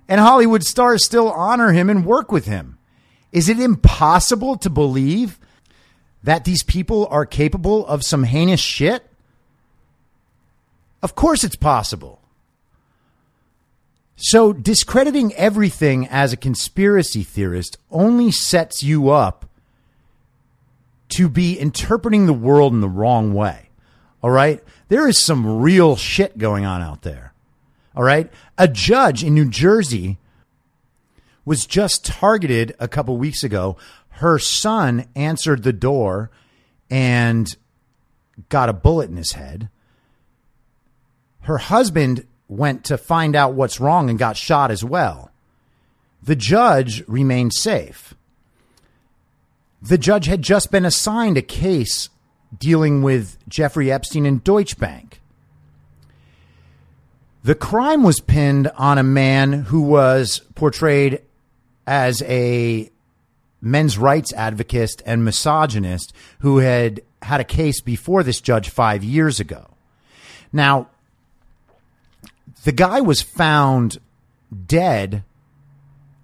and 0.09 0.21
Hollywood 0.21 0.63
stars 0.63 1.05
still 1.05 1.33
honor 1.33 1.73
him 1.73 1.91
and 1.91 2.07
work 2.07 2.31
with 2.31 2.45
him. 2.45 2.79
Is 3.33 3.49
it 3.49 3.59
impossible 3.59 4.57
to 4.59 4.71
believe 4.71 5.41
that 6.23 6.45
these 6.45 6.63
people 6.63 7.09
are 7.11 7.27
capable 7.27 7.85
of 7.87 8.05
some 8.05 8.25
heinous 8.25 8.61
shit? 8.61 9.05
Of 11.03 11.15
course 11.17 11.43
it's 11.43 11.57
possible. 11.57 12.21
So, 14.17 14.53
discrediting 14.53 15.35
everything 15.35 16.07
as 16.07 16.33
a 16.33 16.37
conspiracy 16.37 17.25
theorist 17.25 17.79
only 17.91 18.31
sets 18.31 18.83
you 18.83 19.11
up 19.11 19.47
to 21.09 21.29
be 21.29 21.59
interpreting 21.59 22.27
the 22.27 22.33
world 22.33 22.73
in 22.73 22.81
the 22.81 22.89
wrong 22.89 23.35
way. 23.35 23.71
All 24.23 24.31
right? 24.31 24.63
There 24.93 25.09
is 25.09 25.19
some 25.19 25.63
real 25.63 25.97
shit 25.97 26.37
going 26.37 26.67
on 26.67 26.83
out 26.83 27.01
there. 27.01 27.33
All 27.97 28.03
right? 28.03 28.31
A 28.59 28.69
judge 28.69 29.25
in 29.25 29.33
New 29.33 29.49
Jersey 29.49 30.19
was 31.47 31.65
just 31.65 32.05
targeted 32.05 32.77
a 32.79 32.89
couple 32.89 33.17
weeks 33.17 33.43
ago. 33.43 33.79
Her 34.11 34.39
son 34.39 35.07
answered 35.17 35.63
the 35.63 35.73
door 35.73 36.31
and 36.91 37.49
got 38.51 38.69
a 38.69 38.75
bullet 38.75 39.09
in 39.09 39.17
his 39.17 39.33
head. 39.33 39.71
Her 41.45 41.57
husband 41.57 42.27
went 42.47 42.85
to 42.85 42.99
find 42.99 43.35
out 43.35 43.55
what's 43.55 43.81
wrong 43.81 44.11
and 44.11 44.19
got 44.19 44.37
shot 44.37 44.71
as 44.71 44.85
well. 44.85 45.31
The 46.23 46.37
judge 46.37 47.03
remained 47.09 47.55
safe. 47.55 48.13
The 49.81 49.97
judge 49.97 50.27
had 50.27 50.43
just 50.43 50.71
been 50.71 50.85
assigned 50.85 51.39
a 51.39 51.43
case 51.43 52.11
dealing 52.59 53.03
with 53.03 53.39
Jeffrey 53.49 53.91
Epstein 53.91 54.27
and 54.27 54.43
Deutsche 54.43 54.79
Bank. 54.79 55.21
The 57.45 57.55
crime 57.55 58.03
was 58.03 58.21
pinned 58.21 58.69
on 58.77 58.99
a 58.99 59.03
man 59.03 59.53
who 59.53 59.83
was 59.83 60.41
portrayed 60.55 61.23
as 61.87 62.23
a 62.23 62.89
men's 63.61 63.99
rights 63.99 64.33
advocate 64.33 65.03
and 65.05 65.25
misogynist 65.25 66.13
who 66.41 66.59
had 66.59 67.01
had 67.23 67.41
a 67.41 67.45
case 67.45 67.81
before 67.81 68.23
this 68.23 68.41
judge 68.41 68.69
five 68.69 69.03
years 69.03 69.41
ago. 69.41 69.69
Now, 70.53 70.89
the 72.65 72.73
guy 72.73 73.01
was 73.01 73.23
found 73.23 73.99
dead, 74.67 75.25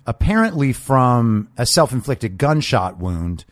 apparently 0.07 0.73
from 0.73 1.49
a 1.57 1.67
self 1.67 1.93
inflicted 1.93 2.39
gunshot 2.39 2.99
wound, 2.99 3.45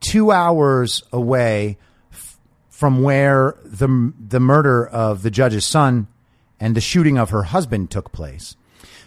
two 0.00 0.30
hours 0.30 1.02
away 1.12 1.78
from 2.78 3.02
where 3.02 3.56
the, 3.64 4.12
the 4.28 4.38
murder 4.38 4.86
of 4.86 5.24
the 5.24 5.32
judge's 5.32 5.64
son 5.64 6.06
and 6.60 6.76
the 6.76 6.80
shooting 6.80 7.18
of 7.18 7.30
her 7.30 7.42
husband 7.42 7.90
took 7.90 8.12
place. 8.12 8.54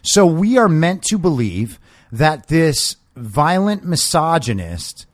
So 0.02 0.26
we 0.26 0.58
are 0.58 0.68
meant 0.68 1.04
to 1.04 1.18
believe 1.18 1.80
that 2.12 2.50
this 2.50 2.98
violent 3.16 3.86
misogynist 3.86 5.06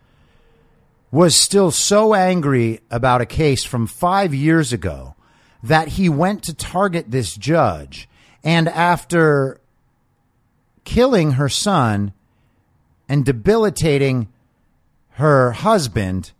was 1.11 1.35
still 1.35 1.69
so 1.69 2.15
angry 2.15 2.79
about 2.89 3.21
a 3.21 3.27
case 3.27 3.63
from 3.63 3.85
five 3.85 4.33
years 4.33 4.73
ago 4.73 5.13
that 5.61 5.89
he 5.89 6.09
went 6.09 6.41
to 6.45 6.53
target 6.55 7.11
this 7.11 7.35
judge. 7.37 8.09
And 8.43 8.67
after 8.67 9.61
killing 10.83 11.33
her 11.33 11.47
son 11.47 12.11
and 13.07 13.23
debilitating 13.23 14.29
her 15.11 15.51
husband, 15.51 16.31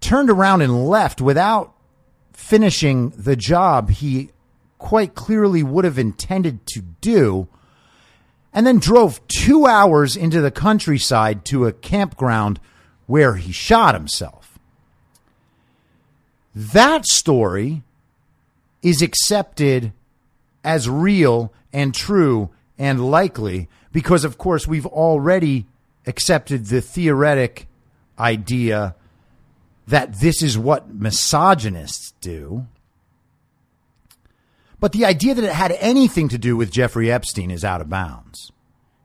turned 0.00 0.30
around 0.30 0.62
and 0.62 0.86
left 0.86 1.20
without 1.20 1.72
finishing 2.32 3.10
the 3.10 3.36
job 3.36 3.90
he 3.90 4.30
quite 4.78 5.14
clearly 5.14 5.62
would 5.62 5.84
have 5.84 5.98
intended 5.98 6.66
to 6.66 6.80
do, 7.00 7.46
and 8.52 8.66
then 8.66 8.78
drove 8.78 9.20
two 9.28 9.66
hours 9.66 10.16
into 10.16 10.40
the 10.40 10.50
countryside 10.50 11.44
to 11.44 11.66
a 11.66 11.72
campground 11.72 12.58
where 13.06 13.36
he 13.36 13.52
shot 13.52 13.94
himself. 13.94 14.58
That 16.54 17.06
story 17.06 17.82
is 18.82 19.02
accepted 19.02 19.92
as 20.64 20.88
real 20.88 21.52
and 21.72 21.94
true 21.94 22.50
and 22.78 23.10
likely 23.10 23.68
because, 23.92 24.24
of 24.24 24.38
course, 24.38 24.66
we've 24.66 24.86
already 24.86 25.66
accepted 26.06 26.66
the 26.66 26.80
theoretic 26.80 27.68
idea 28.18 28.94
that 29.90 30.20
this 30.20 30.40
is 30.40 30.56
what 30.56 30.94
misogynists 30.94 32.12
do. 32.20 32.66
But 34.78 34.92
the 34.92 35.04
idea 35.04 35.34
that 35.34 35.44
it 35.44 35.52
had 35.52 35.72
anything 35.72 36.28
to 36.30 36.38
do 36.38 36.56
with 36.56 36.70
Jeffrey 36.70 37.10
Epstein 37.10 37.50
is 37.50 37.64
out 37.64 37.80
of 37.80 37.90
bounds, 37.90 38.52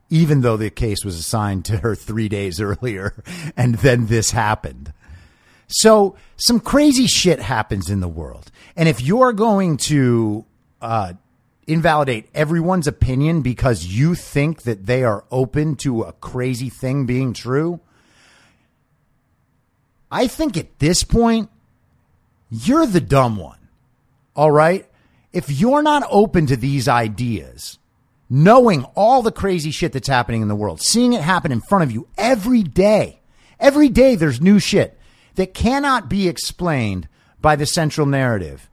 even 0.09 0.41
though 0.41 0.57
the 0.57 0.69
case 0.69 1.03
was 1.03 1.17
assigned 1.17 1.65
to 1.65 1.77
her 1.77 1.95
three 1.95 2.29
days 2.29 2.61
earlier 2.61 3.23
and 3.57 3.75
then 3.75 4.05
this 4.05 4.31
happened. 4.31 4.93
So 5.67 6.15
some 6.37 6.59
crazy 6.59 7.07
shit 7.07 7.39
happens 7.39 7.89
in 7.89 7.99
the 7.99 8.07
world. 8.07 8.51
And 8.75 8.87
if 8.87 9.01
you're 9.01 9.33
going 9.33 9.77
to 9.77 10.45
uh, 10.81 11.13
invalidate 11.65 12.29
everyone's 12.35 12.85
opinion 12.85 13.41
because 13.41 13.85
you 13.85 14.13
think 14.13 14.61
that 14.63 14.85
they 14.85 15.03
are 15.03 15.25
open 15.31 15.75
to 15.77 16.03
a 16.03 16.13
crazy 16.13 16.69
thing 16.69 17.07
being 17.07 17.33
true, 17.33 17.79
I 20.15 20.27
think 20.27 20.55
at 20.55 20.79
this 20.79 21.03
point, 21.03 21.49
you're 22.49 22.85
the 22.85 23.01
dumb 23.01 23.35
one. 23.35 23.59
All 24.33 24.49
right? 24.49 24.85
If 25.33 25.51
you're 25.51 25.81
not 25.81 26.07
open 26.09 26.45
to 26.45 26.55
these 26.55 26.87
ideas, 26.87 27.79
knowing 28.29 28.85
all 28.95 29.21
the 29.21 29.33
crazy 29.33 29.71
shit 29.71 29.91
that's 29.91 30.07
happening 30.07 30.41
in 30.41 30.47
the 30.47 30.55
world, 30.55 30.81
seeing 30.81 31.11
it 31.11 31.19
happen 31.19 31.51
in 31.51 31.59
front 31.59 31.83
of 31.83 31.91
you 31.91 32.07
every 32.17 32.63
day, 32.63 33.19
every 33.59 33.89
day 33.89 34.15
there's 34.15 34.39
new 34.39 34.57
shit 34.57 34.97
that 35.35 35.53
cannot 35.53 36.07
be 36.07 36.29
explained 36.29 37.09
by 37.41 37.57
the 37.57 37.65
central 37.65 38.07
narrative. 38.07 38.69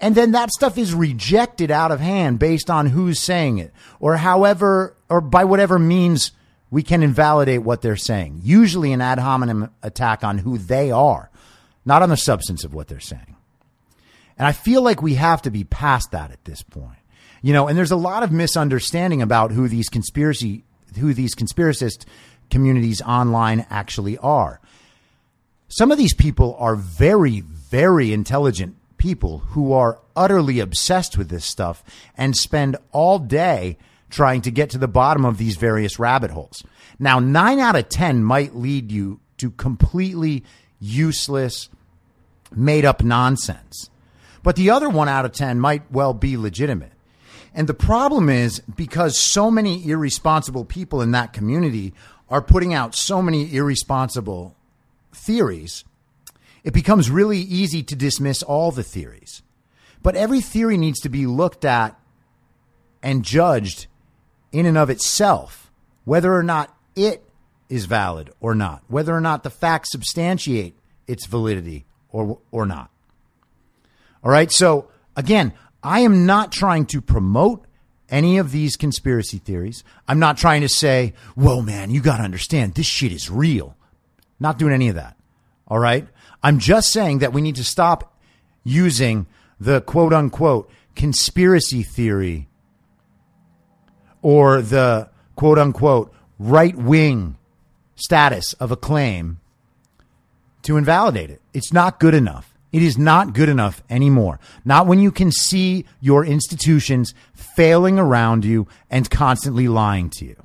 And 0.00 0.16
then 0.16 0.32
that 0.32 0.50
stuff 0.50 0.76
is 0.76 0.94
rejected 0.94 1.70
out 1.70 1.92
of 1.92 2.00
hand 2.00 2.40
based 2.40 2.68
on 2.68 2.86
who's 2.88 3.20
saying 3.20 3.58
it 3.58 3.72
or 4.00 4.16
however, 4.16 4.96
or 5.08 5.20
by 5.20 5.44
whatever 5.44 5.78
means 5.78 6.32
we 6.72 6.82
can 6.82 7.02
invalidate 7.02 7.62
what 7.62 7.82
they're 7.82 7.96
saying. 7.96 8.40
Usually 8.42 8.94
an 8.94 9.02
ad 9.02 9.18
hominem 9.18 9.70
attack 9.82 10.24
on 10.24 10.38
who 10.38 10.56
they 10.56 10.90
are, 10.90 11.30
not 11.84 12.00
on 12.00 12.08
the 12.08 12.16
substance 12.16 12.64
of 12.64 12.72
what 12.72 12.88
they're 12.88 12.98
saying. 12.98 13.36
And 14.38 14.46
I 14.48 14.52
feel 14.52 14.80
like 14.80 15.02
we 15.02 15.14
have 15.14 15.42
to 15.42 15.50
be 15.50 15.64
past 15.64 16.12
that 16.12 16.30
at 16.30 16.42
this 16.46 16.62
point. 16.62 16.96
You 17.42 17.52
know, 17.52 17.68
and 17.68 17.76
there's 17.76 17.90
a 17.90 17.96
lot 17.96 18.22
of 18.22 18.32
misunderstanding 18.32 19.20
about 19.20 19.52
who 19.52 19.68
these 19.68 19.90
conspiracy, 19.90 20.64
who 20.98 21.12
these 21.12 21.34
conspiracist 21.34 22.06
communities 22.50 23.02
online 23.02 23.66
actually 23.68 24.16
are. 24.18 24.58
Some 25.68 25.92
of 25.92 25.98
these 25.98 26.14
people 26.14 26.56
are 26.58 26.74
very, 26.74 27.40
very 27.40 28.14
intelligent 28.14 28.76
people 28.96 29.40
who 29.50 29.74
are 29.74 30.00
utterly 30.16 30.58
obsessed 30.58 31.18
with 31.18 31.28
this 31.28 31.44
stuff 31.44 31.84
and 32.16 32.34
spend 32.34 32.78
all 32.92 33.18
day 33.18 33.76
trying 34.12 34.42
to 34.42 34.50
get 34.50 34.70
to 34.70 34.78
the 34.78 34.86
bottom 34.86 35.24
of 35.24 35.38
these 35.38 35.56
various 35.56 35.98
rabbit 35.98 36.30
holes. 36.30 36.62
Now, 36.98 37.18
nine 37.18 37.58
out 37.58 37.74
of 37.74 37.88
10 37.88 38.22
might 38.22 38.54
lead 38.54 38.92
you 38.92 39.18
to 39.38 39.50
completely 39.50 40.44
useless, 40.78 41.68
made 42.54 42.84
up 42.84 43.02
nonsense. 43.02 43.90
But 44.42 44.56
the 44.56 44.70
other 44.70 44.88
one 44.88 45.08
out 45.08 45.24
of 45.24 45.32
10 45.32 45.58
might 45.58 45.90
well 45.90 46.14
be 46.14 46.36
legitimate. 46.36 46.92
And 47.54 47.66
the 47.66 47.74
problem 47.74 48.28
is 48.28 48.60
because 48.60 49.16
so 49.16 49.50
many 49.50 49.88
irresponsible 49.88 50.64
people 50.64 51.02
in 51.02 51.12
that 51.12 51.32
community 51.32 51.94
are 52.28 52.42
putting 52.42 52.72
out 52.72 52.94
so 52.94 53.20
many 53.20 53.54
irresponsible 53.54 54.56
theories, 55.12 55.84
it 56.64 56.72
becomes 56.72 57.10
really 57.10 57.38
easy 57.38 57.82
to 57.82 57.96
dismiss 57.96 58.42
all 58.42 58.70
the 58.70 58.82
theories. 58.82 59.42
But 60.02 60.16
every 60.16 60.40
theory 60.40 60.76
needs 60.76 61.00
to 61.00 61.08
be 61.08 61.26
looked 61.26 61.64
at 61.64 61.98
and 63.02 63.24
judged 63.24 63.86
in 64.52 64.66
and 64.66 64.78
of 64.78 64.90
itself, 64.90 65.72
whether 66.04 66.32
or 66.34 66.42
not 66.42 66.74
it 66.94 67.24
is 67.68 67.86
valid 67.86 68.30
or 68.40 68.54
not, 68.54 68.82
whether 68.88 69.14
or 69.14 69.20
not 69.20 69.42
the 69.42 69.50
facts 69.50 69.92
substantiate 69.92 70.76
its 71.06 71.26
validity 71.26 71.86
or, 72.10 72.38
or 72.50 72.66
not. 72.66 72.90
All 74.22 74.30
right. 74.30 74.52
So 74.52 74.88
again, 75.16 75.52
I 75.82 76.00
am 76.00 76.26
not 76.26 76.52
trying 76.52 76.86
to 76.86 77.00
promote 77.00 77.66
any 78.08 78.38
of 78.38 78.52
these 78.52 78.76
conspiracy 78.76 79.38
theories. 79.38 79.82
I'm 80.06 80.18
not 80.18 80.36
trying 80.36 80.60
to 80.60 80.68
say, 80.68 81.14
whoa, 81.34 81.62
man, 81.62 81.90
you 81.90 82.00
got 82.02 82.18
to 82.18 82.22
understand 82.22 82.74
this 82.74 82.86
shit 82.86 83.10
is 83.10 83.30
real. 83.30 83.74
Not 84.38 84.58
doing 84.58 84.74
any 84.74 84.88
of 84.88 84.96
that. 84.96 85.16
All 85.66 85.78
right. 85.78 86.06
I'm 86.42 86.58
just 86.58 86.92
saying 86.92 87.20
that 87.20 87.32
we 87.32 87.40
need 87.40 87.56
to 87.56 87.64
stop 87.64 88.18
using 88.64 89.26
the 89.58 89.80
quote 89.80 90.12
unquote 90.12 90.70
conspiracy 90.94 91.82
theory 91.82 92.48
or 94.22 94.62
the 94.62 95.08
quote 95.36 95.58
unquote 95.58 96.12
right 96.38 96.76
wing 96.76 97.36
status 97.94 98.52
of 98.54 98.72
a 98.72 98.76
claim 98.76 99.38
to 100.62 100.76
invalidate 100.76 101.30
it. 101.30 101.40
It's 101.52 101.72
not 101.72 102.00
good 102.00 102.14
enough. 102.14 102.54
It 102.72 102.82
is 102.82 102.96
not 102.96 103.34
good 103.34 103.50
enough 103.50 103.82
anymore. 103.90 104.40
Not 104.64 104.86
when 104.86 104.98
you 104.98 105.12
can 105.12 105.30
see 105.30 105.84
your 106.00 106.24
institutions 106.24 107.12
failing 107.34 107.98
around 107.98 108.44
you 108.44 108.66
and 108.90 109.10
constantly 109.10 109.68
lying 109.68 110.08
to 110.10 110.24
you. 110.24 110.36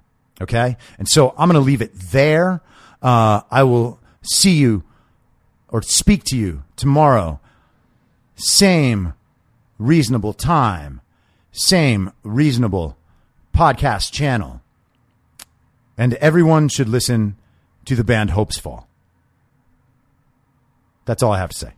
Okay. 0.41 0.75
And 0.97 1.07
so 1.07 1.29
I'm 1.37 1.49
going 1.49 1.53
to 1.53 1.65
leave 1.65 1.81
it 1.81 1.93
there. 1.93 2.61
Uh, 3.01 3.41
I 3.49 3.63
will 3.63 3.99
see 4.23 4.55
you 4.55 4.83
or 5.69 5.81
speak 5.81 6.23
to 6.25 6.37
you 6.37 6.63
tomorrow. 6.75 7.39
Same 8.35 9.13
reasonable 9.79 10.33
time, 10.33 11.01
same 11.51 12.11
reasonable 12.23 12.96
podcast 13.57 14.11
channel. 14.11 14.61
And 15.97 16.13
everyone 16.15 16.69
should 16.69 16.87
listen 16.87 17.37
to 17.85 17.95
the 17.95 18.03
band 18.03 18.29
Hopesfall. 18.29 18.85
That's 21.05 21.23
all 21.23 21.31
I 21.31 21.39
have 21.39 21.49
to 21.49 21.57
say. 21.57 21.71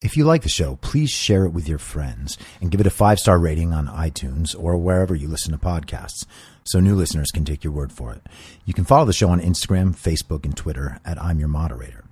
If 0.00 0.16
you 0.16 0.24
like 0.24 0.42
the 0.42 0.48
show, 0.48 0.76
please 0.76 1.10
share 1.10 1.46
it 1.46 1.50
with 1.50 1.68
your 1.68 1.78
friends 1.78 2.38
and 2.60 2.70
give 2.70 2.80
it 2.80 2.86
a 2.86 2.90
five 2.90 3.18
star 3.18 3.40
rating 3.40 3.72
on 3.72 3.88
iTunes 3.88 4.54
or 4.56 4.76
wherever 4.76 5.16
you 5.16 5.26
listen 5.26 5.50
to 5.50 5.58
podcasts 5.58 6.26
so 6.62 6.78
new 6.78 6.94
listeners 6.94 7.32
can 7.32 7.44
take 7.44 7.64
your 7.64 7.72
word 7.72 7.90
for 7.90 8.12
it. 8.12 8.22
You 8.64 8.72
can 8.72 8.84
follow 8.84 9.04
the 9.04 9.12
show 9.12 9.30
on 9.30 9.40
Instagram, 9.40 9.96
Facebook, 9.96 10.44
and 10.44 10.56
Twitter 10.56 11.00
at 11.04 11.20
I'm 11.20 11.40
Your 11.40 11.48
Moderator. 11.48 12.04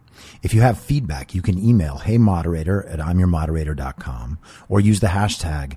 If 0.43 0.55
you 0.55 0.61
have 0.62 0.76
feedback, 0.76 1.36
you 1.36 1.43
can 1.43 1.57
email 1.57 1.99
heymoderator 1.99 2.93
at 2.93 2.99
imyourmoderator.com 2.99 4.39
or 4.68 4.80
use 4.80 4.99
the 4.99 5.07
hashtag 5.07 5.76